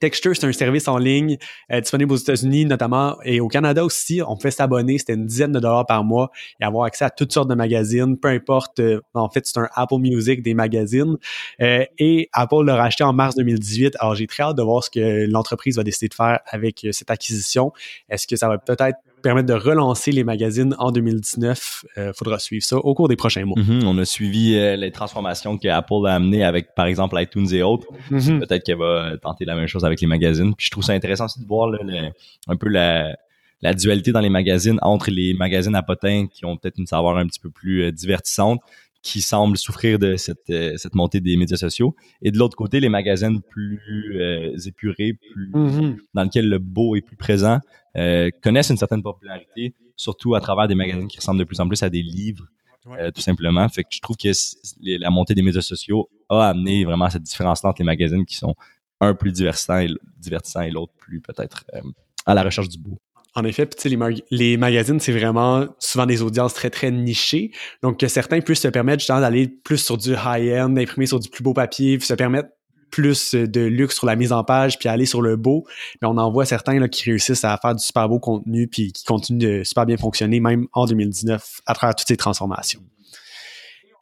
Texture, 0.00 0.36
c'est 0.36 0.46
un 0.46 0.52
service 0.52 0.88
en 0.88 0.98
ligne 0.98 1.38
euh, 1.72 1.80
disponible 1.80 2.12
aux 2.12 2.16
États-Unis 2.16 2.66
notamment 2.66 3.16
et 3.24 3.40
au 3.40 3.48
Canada 3.48 3.84
aussi. 3.84 4.20
On 4.26 4.36
peut 4.36 4.50
s'abonner, 4.50 4.98
c'était 4.98 5.14
une 5.14 5.26
dizaine 5.26 5.52
de 5.52 5.60
dollars 5.60 5.86
par 5.86 6.04
mois 6.04 6.30
et 6.60 6.64
avoir 6.64 6.84
accès 6.84 7.04
à 7.04 7.10
toutes 7.10 7.32
sortes 7.32 7.48
de 7.48 7.54
magazines, 7.54 8.18
peu 8.18 8.28
importe. 8.28 8.80
euh, 8.80 9.00
en 9.14 9.28
fait, 9.28 9.46
c'est 9.46 9.58
un 9.58 9.68
Apple 9.74 9.98
Music 9.98 10.42
des 10.42 10.54
magazines. 10.54 11.16
Euh, 11.60 11.84
et 11.98 12.28
Apple 12.32 12.64
l'a 12.64 12.76
racheté 12.76 13.04
en 13.04 13.12
mars 13.12 13.34
2018. 13.36 13.96
Alors, 14.00 14.14
j'ai 14.14 14.26
très 14.26 14.42
hâte 14.42 14.56
de 14.56 14.62
voir 14.62 14.84
ce 14.84 14.90
que 14.90 15.26
l'entreprise 15.30 15.76
va 15.76 15.82
décider 15.82 16.08
de 16.08 16.14
faire 16.14 16.40
avec 16.46 16.84
euh, 16.84 16.92
cette 16.92 17.10
acquisition. 17.10 17.72
Est-ce 18.08 18.26
que 18.26 18.36
ça 18.36 18.48
va 18.48 18.58
peut-être 18.58 18.98
permettre 19.26 19.48
de 19.48 19.54
relancer 19.54 20.12
les 20.12 20.24
magazines 20.24 20.74
en 20.78 20.90
2019? 20.92 21.84
Euh, 21.98 22.12
faudra 22.14 22.38
suivre 22.38 22.64
ça 22.64 22.76
au 22.78 22.94
cours 22.94 23.08
des 23.08 23.16
prochains 23.16 23.44
mois. 23.44 23.56
Mhm, 23.60 23.82
on 23.86 23.98
a 23.98 24.04
suivi 24.04 24.54
euh, 24.56 24.76
les 24.76 24.90
transformations 24.92 25.58
que 25.58 25.68
Apple 25.68 26.06
a 26.06 26.14
amenées 26.14 26.44
avec, 26.44 26.74
par 26.74 26.86
exemple, 26.86 27.16
iTunes 27.20 27.48
et 27.52 27.62
autres. 27.62 27.86
Mhm. 28.10 28.40
Peut-être 28.40 28.62
qu'elle 28.64 28.78
va 28.78 29.16
tenter 29.20 29.44
la 29.44 29.54
même 29.56 29.66
chose 29.66 29.84
avec 29.84 30.00
les 30.00 30.06
magazines. 30.06 30.54
Puis 30.54 30.66
je 30.66 30.70
trouve 30.70 30.84
ça 30.84 30.92
intéressant 30.92 31.24
aussi 31.26 31.40
de 31.40 31.46
voir 31.46 31.68
là, 31.70 31.78
le- 31.82 32.10
un 32.48 32.56
peu 32.56 32.68
la, 32.68 33.16
la 33.62 33.74
dualité 33.74 34.12
dans 34.12 34.20
les 34.20 34.28
magazines 34.30 34.78
entre 34.82 35.10
les 35.10 35.34
magazines 35.34 35.74
à 35.74 35.82
potins 35.82 36.26
qui 36.32 36.44
ont 36.44 36.56
peut-être 36.56 36.78
une 36.78 36.86
saveur 36.86 37.16
un 37.16 37.26
petit 37.26 37.40
peu 37.40 37.50
plus 37.50 37.82
euh, 37.84 37.92
divertissante, 37.92 38.60
qui 39.02 39.20
semblent 39.20 39.56
souffrir 39.56 40.00
de 40.00 40.16
cette, 40.16 40.50
euh, 40.50 40.72
cette 40.78 40.96
montée 40.96 41.20
des 41.20 41.36
médias 41.36 41.56
sociaux. 41.56 41.94
Et 42.22 42.32
de 42.32 42.38
l'autre 42.38 42.56
côté, 42.56 42.80
les 42.80 42.88
magazines 42.88 43.40
plus 43.40 43.80
euh, 44.20 44.56
épurés, 44.66 45.12
plus 45.32 45.50
Mhm. 45.54 45.96
dans 46.14 46.24
lesquels 46.24 46.48
le 46.48 46.58
beau 46.58 46.96
est 46.96 47.02
plus 47.02 47.16
présent, 47.16 47.60
euh, 47.96 48.30
connaissent 48.42 48.70
une 48.70 48.76
certaine 48.76 49.02
popularité, 49.02 49.74
surtout 49.96 50.34
à 50.34 50.40
travers 50.40 50.68
des 50.68 50.74
magazines 50.74 51.08
qui 51.08 51.18
ressemblent 51.18 51.38
de 51.40 51.44
plus 51.44 51.60
en 51.60 51.68
plus 51.68 51.82
à 51.82 51.88
des 51.90 52.02
livres, 52.02 52.44
Ouais. 52.86 53.00
euh, 53.00 53.10
tout 53.10 53.20
simplement. 53.20 53.68
Fait 53.68 53.82
que 53.82 53.88
je 53.90 54.00
trouve 54.00 54.16
que 54.16 54.28
les- 54.80 54.98
la 54.98 55.10
montée 55.10 55.34
des 55.34 55.42
médias 55.42 55.60
sociaux 55.60 56.08
a 56.28 56.48
amené 56.50 56.84
vraiment 56.84 57.10
cette 57.10 57.22
différence-là 57.24 57.70
entre 57.70 57.80
les 57.82 57.86
magazines 57.86 58.24
qui 58.24 58.36
sont 58.36 58.54
un 59.00 59.12
plus 59.14 59.32
divertissant 59.32 59.78
et, 59.78 59.86
l- 59.86 59.98
divertissant 60.18 60.60
et 60.60 60.70
l'autre 60.70 60.92
plus 60.98 61.20
peut-être 61.20 61.64
euh, 61.74 61.80
à 62.26 62.34
la 62.34 62.42
recherche 62.44 62.68
du 62.68 62.78
beau. 62.78 62.96
En 63.34 63.44
effet, 63.44 63.66
puis 63.66 63.90
les, 63.90 63.96
mag- 63.96 64.22
les 64.30 64.56
magazines, 64.56 64.98
c'est 65.00 65.12
vraiment 65.12 65.66
souvent 65.78 66.06
des 66.06 66.22
audiences 66.22 66.54
très, 66.54 66.70
très 66.70 66.90
nichées. 66.90 67.50
Donc, 67.82 67.98
que 68.00 68.08
certains 68.08 68.40
puissent 68.40 68.62
se 68.62 68.68
permettre 68.68 69.00
justement 69.00 69.20
d'aller 69.20 69.48
plus 69.48 69.76
sur 69.78 69.98
du 69.98 70.12
high-end, 70.12 70.70
d'imprimer 70.70 71.06
sur 71.06 71.20
du 71.20 71.28
plus 71.28 71.42
beau 71.42 71.52
papier, 71.52 71.98
se 72.00 72.14
permettre 72.14 72.48
plus 72.96 73.34
de 73.34 73.60
luxe 73.60 73.96
sur 73.96 74.06
la 74.06 74.16
mise 74.16 74.32
en 74.32 74.42
page, 74.42 74.78
puis 74.78 74.88
aller 74.88 75.04
sur 75.04 75.20
le 75.20 75.36
beau. 75.36 75.66
Mais 76.00 76.08
on 76.08 76.16
en 76.16 76.32
voit 76.32 76.46
certains 76.46 76.88
qui 76.88 77.04
réussissent 77.10 77.44
à 77.44 77.54
faire 77.60 77.74
du 77.74 77.84
super 77.84 78.08
beau 78.08 78.18
contenu, 78.18 78.68
puis 78.68 78.90
qui 78.90 79.04
continuent 79.04 79.58
de 79.58 79.64
super 79.64 79.84
bien 79.84 79.98
fonctionner, 79.98 80.40
même 80.40 80.66
en 80.72 80.86
2019, 80.86 81.60
à 81.66 81.74
travers 81.74 81.94
toutes 81.94 82.08
ces 82.08 82.16
transformations. 82.16 82.80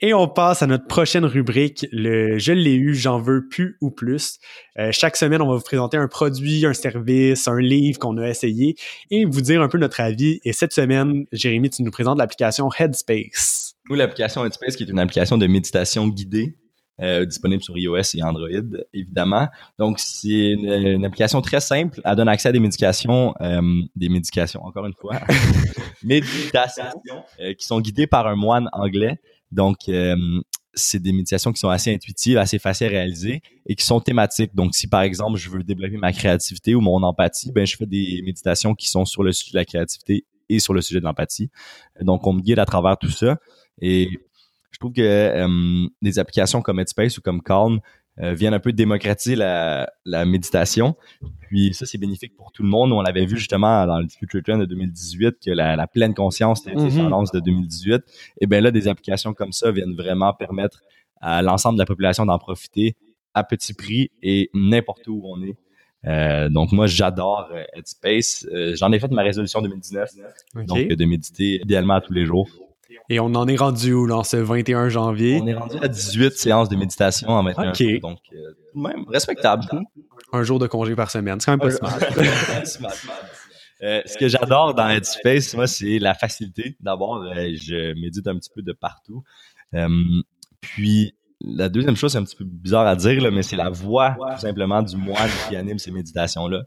Et 0.00 0.14
on 0.14 0.28
passe 0.28 0.62
à 0.62 0.68
notre 0.68 0.86
prochaine 0.86 1.24
rubrique, 1.24 1.86
le 1.90 2.38
Je 2.38 2.52
l'ai 2.52 2.74
eu, 2.74 2.94
j'en 2.94 3.18
veux 3.18 3.48
plus 3.48 3.76
ou 3.80 3.90
plus. 3.90 4.38
Euh, 4.78 4.90
chaque 4.92 5.16
semaine, 5.16 5.42
on 5.42 5.48
va 5.48 5.56
vous 5.56 5.62
présenter 5.62 5.96
un 5.96 6.06
produit, 6.06 6.64
un 6.64 6.74
service, 6.74 7.48
un 7.48 7.58
livre 7.58 7.98
qu'on 7.98 8.16
a 8.18 8.28
essayé 8.28 8.76
et 9.10 9.24
vous 9.24 9.40
dire 9.40 9.60
un 9.60 9.68
peu 9.68 9.78
notre 9.78 10.00
avis. 10.00 10.38
Et 10.44 10.52
cette 10.52 10.72
semaine, 10.72 11.24
Jérémy, 11.32 11.70
tu 11.70 11.82
nous 11.82 11.90
présentes 11.90 12.18
l'application 12.18 12.68
Headspace. 12.78 13.74
Ou 13.90 13.94
l'application 13.94 14.44
Headspace, 14.44 14.76
qui 14.76 14.84
est 14.84 14.88
une 14.88 15.00
application 15.00 15.36
de 15.36 15.48
méditation 15.48 16.06
guidée, 16.06 16.54
euh, 17.00 17.24
disponible 17.24 17.62
sur 17.62 17.76
iOS 17.76 18.14
et 18.14 18.22
Android, 18.22 18.48
évidemment. 18.92 19.48
Donc, 19.78 19.98
c'est 19.98 20.52
une, 20.52 20.70
une 20.70 21.04
application 21.04 21.40
très 21.40 21.60
simple. 21.60 22.00
Elle 22.04 22.16
donne 22.16 22.28
accès 22.28 22.48
à 22.48 22.52
des 22.52 22.60
médications, 22.60 23.34
euh, 23.40 23.60
des 23.96 24.08
médications, 24.08 24.64
encore 24.64 24.86
une 24.86 24.94
fois, 24.94 25.20
méditations, 26.02 26.84
euh, 27.40 27.54
qui 27.54 27.66
sont 27.66 27.80
guidées 27.80 28.06
par 28.06 28.26
un 28.26 28.36
moine 28.36 28.68
anglais. 28.72 29.18
Donc, 29.50 29.88
euh, 29.88 30.16
c'est 30.74 31.00
des 31.00 31.12
méditations 31.12 31.52
qui 31.52 31.60
sont 31.60 31.68
assez 31.68 31.94
intuitives, 31.94 32.38
assez 32.38 32.58
faciles 32.58 32.88
à 32.88 32.90
réaliser 32.90 33.42
et 33.66 33.74
qui 33.74 33.84
sont 33.84 34.00
thématiques. 34.00 34.54
Donc, 34.54 34.74
si 34.74 34.88
par 34.88 35.02
exemple, 35.02 35.38
je 35.38 35.48
veux 35.50 35.62
développer 35.62 35.96
ma 35.96 36.12
créativité 36.12 36.74
ou 36.74 36.80
mon 36.80 37.02
empathie, 37.02 37.52
ben, 37.52 37.66
je 37.66 37.76
fais 37.76 37.86
des 37.86 38.22
méditations 38.24 38.74
qui 38.74 38.88
sont 38.88 39.04
sur 39.04 39.22
le 39.22 39.32
sujet 39.32 39.52
de 39.52 39.58
la 39.58 39.64
créativité 39.64 40.26
et 40.48 40.58
sur 40.58 40.74
le 40.74 40.80
sujet 40.80 41.00
de 41.00 41.04
l'empathie. 41.04 41.50
Donc, 42.00 42.26
on 42.26 42.32
me 42.32 42.40
guide 42.40 42.58
à 42.58 42.66
travers 42.66 42.98
tout 42.98 43.10
ça. 43.10 43.38
Et 43.80 44.08
je 44.74 44.78
trouve 44.80 44.92
que 44.92 45.00
euh, 45.02 45.86
des 46.02 46.18
applications 46.18 46.60
comme 46.60 46.80
Headspace 46.80 47.16
ou 47.16 47.20
comme 47.22 47.40
Calm 47.42 47.78
euh, 48.20 48.34
viennent 48.34 48.54
un 48.54 48.58
peu 48.60 48.72
démocratiser 48.72 49.36
la, 49.36 49.88
la 50.04 50.24
méditation. 50.24 50.96
Puis 51.48 51.72
ça, 51.74 51.86
c'est 51.86 51.98
bénéfique 51.98 52.36
pour 52.36 52.50
tout 52.52 52.62
le 52.64 52.68
monde. 52.68 52.92
On 52.92 53.00
l'avait 53.00 53.24
vu 53.24 53.36
justement 53.38 53.86
dans 53.86 54.00
le 54.00 54.06
Future 54.08 54.40
Trend 54.44 54.58
de 54.58 54.64
2018 54.66 55.36
que 55.46 55.50
la, 55.52 55.76
la 55.76 55.86
pleine 55.86 56.12
conscience 56.14 56.66
était 56.66 56.74
Mhm. 56.76 56.86
mm 56.92 56.98
tendance 56.98 57.30
de 57.32 57.40
2018. 57.40 58.02
Et 58.40 58.46
bien 58.46 58.60
là, 58.60 58.70
des 58.72 58.88
applications 58.88 59.32
comme 59.32 59.52
ça 59.52 59.70
viennent 59.70 59.94
vraiment 59.96 60.32
permettre 60.32 60.80
à 61.20 61.40
l'ensemble 61.42 61.76
de 61.78 61.82
la 61.82 61.86
population 61.86 62.26
d'en 62.26 62.38
profiter 62.38 62.96
à 63.32 63.42
petit 63.44 63.74
prix 63.74 64.10
et 64.22 64.50
n'importe 64.54 65.06
où 65.08 65.22
on 65.24 65.42
est. 65.42 65.56
Euh, 66.06 66.48
donc 66.50 66.70
moi, 66.72 66.86
j'adore 66.86 67.48
Headspace. 67.74 68.46
Euh, 68.52 68.74
J'en 68.76 68.92
ai 68.92 68.98
fait 68.98 69.10
ma 69.10 69.22
résolution 69.22 69.62
2019, 69.62 70.10
OK. 70.56 70.66
donc 70.66 70.88
de 70.88 71.04
méditer 71.04 71.60
idéalement 71.62 72.00
tous 72.00 72.12
les 72.12 72.26
jours. 72.26 72.48
Et 73.08 73.20
on 73.20 73.26
en 73.34 73.46
est 73.48 73.56
rendu 73.56 73.92
où, 73.92 74.06
là, 74.06 74.16
en 74.16 74.24
ce 74.24 74.36
21 74.36 74.88
janvier? 74.88 75.40
On 75.42 75.46
est 75.46 75.54
rendu 75.54 75.76
à 75.82 75.88
18 75.88 76.36
séances 76.36 76.68
de 76.68 76.76
méditation 76.76 77.28
en 77.28 77.42
21 77.42 77.70
Ok. 77.70 77.76
jours, 77.76 78.00
donc 78.00 78.18
euh, 78.32 78.36
tout 78.72 78.78
de 78.78 78.88
même 78.88 79.04
respectable. 79.08 79.64
Un 80.32 80.42
jour 80.42 80.58
de 80.58 80.66
congé 80.66 80.94
par 80.96 81.10
semaine. 81.10 81.40
C'est 81.40 81.46
quand 81.46 81.52
même 81.52 81.60
pas 81.60 81.70
smart. 81.70 82.64
Smart. 82.64 82.94
Euh, 83.82 84.00
ce 84.06 84.16
que 84.16 84.28
j'adore 84.28 84.74
dans 84.74 84.88
Headspace, 84.88 85.54
moi, 85.54 85.66
c'est 85.66 85.98
la 85.98 86.14
facilité. 86.14 86.76
D'abord, 86.80 87.22
euh, 87.22 87.50
je 87.54 87.92
médite 88.00 88.26
un 88.26 88.36
petit 88.36 88.50
peu 88.54 88.62
de 88.62 88.72
partout. 88.72 89.22
Euh, 89.74 89.88
puis, 90.60 91.14
la 91.40 91.68
deuxième 91.68 91.96
chose, 91.96 92.12
c'est 92.12 92.18
un 92.18 92.24
petit 92.24 92.36
peu 92.36 92.44
bizarre 92.44 92.86
à 92.86 92.96
dire, 92.96 93.20
là, 93.22 93.30
mais 93.30 93.42
c'est 93.42 93.56
la 93.56 93.68
voix, 93.68 94.16
tout 94.34 94.40
simplement, 94.40 94.80
du 94.82 94.96
moine 94.96 95.28
qui 95.48 95.56
anime 95.56 95.78
ces 95.78 95.90
méditations-là. 95.90 96.62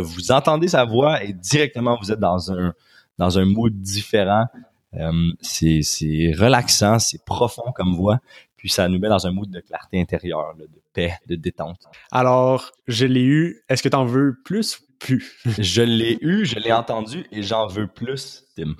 Vous 0.00 0.32
entendez 0.32 0.68
sa 0.68 0.84
voix 0.84 1.22
et 1.22 1.32
directement, 1.32 1.98
vous 2.00 2.10
êtes 2.10 2.18
dans 2.18 2.50
un, 2.50 2.72
dans 3.18 3.38
un 3.38 3.44
mood 3.44 3.72
différent. 3.78 4.46
Euh, 4.94 5.32
c'est 5.40 6.32
relaxant, 6.38 6.98
c'est 6.98 7.24
profond 7.24 7.72
comme 7.74 7.94
voix, 7.94 8.20
puis 8.56 8.68
ça 8.68 8.88
nous 8.88 8.98
met 8.98 9.08
dans 9.08 9.26
un 9.26 9.30
mood 9.30 9.50
de 9.50 9.60
clarté 9.60 10.00
intérieure, 10.00 10.54
là, 10.58 10.64
de 10.64 10.80
paix, 10.92 11.14
de 11.26 11.34
détente. 11.34 11.82
Alors, 12.10 12.72
je 12.86 13.06
l'ai 13.06 13.24
eu. 13.24 13.62
Est-ce 13.68 13.82
que 13.82 13.88
t'en 13.88 14.04
veux 14.04 14.38
plus 14.44 14.78
ou 14.78 14.82
plus? 14.98 15.38
Je 15.58 15.82
l'ai 15.82 16.18
eu, 16.20 16.44
je 16.44 16.58
l'ai 16.58 16.72
entendu 16.72 17.26
et 17.30 17.42
j'en 17.42 17.66
veux 17.66 17.86
plus, 17.86 18.44
Tim. 18.56 18.74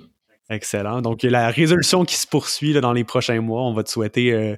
Excellent. 0.49 1.03
Donc, 1.03 1.23
la 1.25 1.51
résolution 1.51 2.05
qui 2.05 2.15
se 2.15 2.27
poursuit 2.27 2.73
là, 2.73 2.81
dans 2.81 2.93
les 2.93 3.03
prochains 3.03 3.41
mois, 3.41 3.63
on 3.65 3.75
va 3.75 3.83
te 3.83 3.91
souhaiter, 3.91 4.33
euh, 4.33 4.55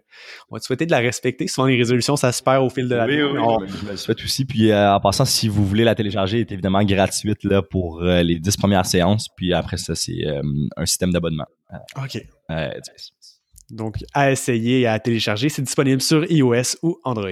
on 0.50 0.56
va 0.56 0.60
te 0.60 0.66
souhaiter 0.66 0.84
de 0.84 0.90
la 0.90 0.98
respecter. 0.98 1.48
Souvent, 1.48 1.66
les 1.66 1.76
résolutions, 1.78 2.14
ça 2.16 2.30
se 2.30 2.42
perd 2.42 2.62
au 2.62 2.68
fil 2.68 2.88
de 2.88 2.94
la 2.94 3.06
Oui, 3.06 3.22
oui, 3.22 3.30
oui, 3.32 3.38
On- 3.42 3.66
je 3.66 3.84
me 3.86 3.90
le 3.92 3.96
souhaite 3.96 4.22
aussi. 4.22 4.44
Puis 4.44 4.70
euh, 4.70 4.92
en 4.94 5.00
passant, 5.00 5.24
si 5.24 5.48
vous 5.48 5.64
voulez 5.66 5.84
la 5.84 5.94
télécharger, 5.94 6.36
elle 6.38 6.42
est 6.42 6.52
évidemment 6.52 6.84
gratuite 6.84 7.42
là, 7.44 7.62
pour 7.62 8.02
euh, 8.02 8.22
les 8.22 8.38
10 8.38 8.56
premières 8.58 8.84
séances. 8.84 9.28
Puis 9.34 9.54
après 9.54 9.78
ça, 9.78 9.94
c'est 9.94 10.26
euh, 10.26 10.42
un 10.76 10.84
système 10.84 11.10
d'abonnement. 11.12 11.46
OK. 11.96 12.22
Euh, 12.50 12.68
Donc, 13.70 13.96
à 14.12 14.30
essayer 14.30 14.80
et 14.80 14.86
à 14.86 14.98
télécharger. 14.98 15.48
C'est 15.48 15.62
disponible 15.62 16.00
sur 16.02 16.24
iOS 16.30 16.76
ou 16.82 16.98
Android. 17.04 17.30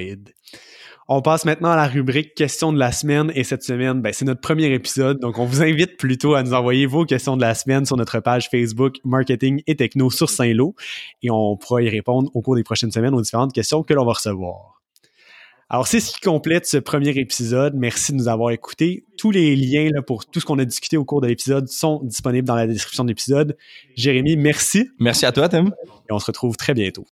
On 1.08 1.22
passe 1.22 1.44
maintenant 1.44 1.70
à 1.70 1.76
la 1.76 1.86
rubrique 1.86 2.34
questions 2.34 2.72
de 2.72 2.80
la 2.80 2.90
semaine 2.90 3.30
et 3.36 3.44
cette 3.44 3.62
semaine, 3.62 4.00
ben, 4.02 4.12
c'est 4.12 4.24
notre 4.24 4.40
premier 4.40 4.72
épisode. 4.74 5.20
Donc, 5.20 5.38
on 5.38 5.44
vous 5.44 5.62
invite 5.62 5.98
plutôt 5.98 6.34
à 6.34 6.42
nous 6.42 6.52
envoyer 6.52 6.86
vos 6.86 7.04
questions 7.04 7.36
de 7.36 7.42
la 7.42 7.54
semaine 7.54 7.86
sur 7.86 7.96
notre 7.96 8.18
page 8.18 8.48
Facebook 8.50 8.96
Marketing 9.04 9.62
et 9.68 9.76
Techno 9.76 10.10
sur 10.10 10.28
Saint-Lô 10.28 10.74
et 11.22 11.30
on 11.30 11.56
pourra 11.56 11.82
y 11.82 11.88
répondre 11.88 12.28
au 12.34 12.42
cours 12.42 12.56
des 12.56 12.64
prochaines 12.64 12.90
semaines 12.90 13.14
aux 13.14 13.22
différentes 13.22 13.52
questions 13.52 13.84
que 13.84 13.94
l'on 13.94 14.04
va 14.04 14.14
recevoir. 14.14 14.82
Alors, 15.68 15.86
c'est 15.86 16.00
ce 16.00 16.12
qui 16.12 16.20
complète 16.20 16.66
ce 16.66 16.76
premier 16.76 17.10
épisode. 17.10 17.74
Merci 17.76 18.10
de 18.10 18.16
nous 18.16 18.26
avoir 18.26 18.50
écoutés. 18.50 19.04
Tous 19.16 19.30
les 19.30 19.54
liens 19.54 19.90
là, 19.92 20.02
pour 20.02 20.26
tout 20.26 20.40
ce 20.40 20.44
qu'on 20.44 20.58
a 20.58 20.64
discuté 20.64 20.96
au 20.96 21.04
cours 21.04 21.20
de 21.20 21.28
l'épisode 21.28 21.68
sont 21.68 22.00
disponibles 22.02 22.48
dans 22.48 22.56
la 22.56 22.66
description 22.66 23.04
de 23.04 23.10
l'épisode. 23.10 23.56
Jérémy, 23.94 24.36
merci 24.36 24.88
Merci 24.98 25.24
à 25.24 25.30
toi, 25.30 25.48
Tim. 25.48 25.66
et 25.66 26.12
on 26.12 26.18
se 26.18 26.26
retrouve 26.26 26.56
très 26.56 26.74
bientôt. 26.74 27.04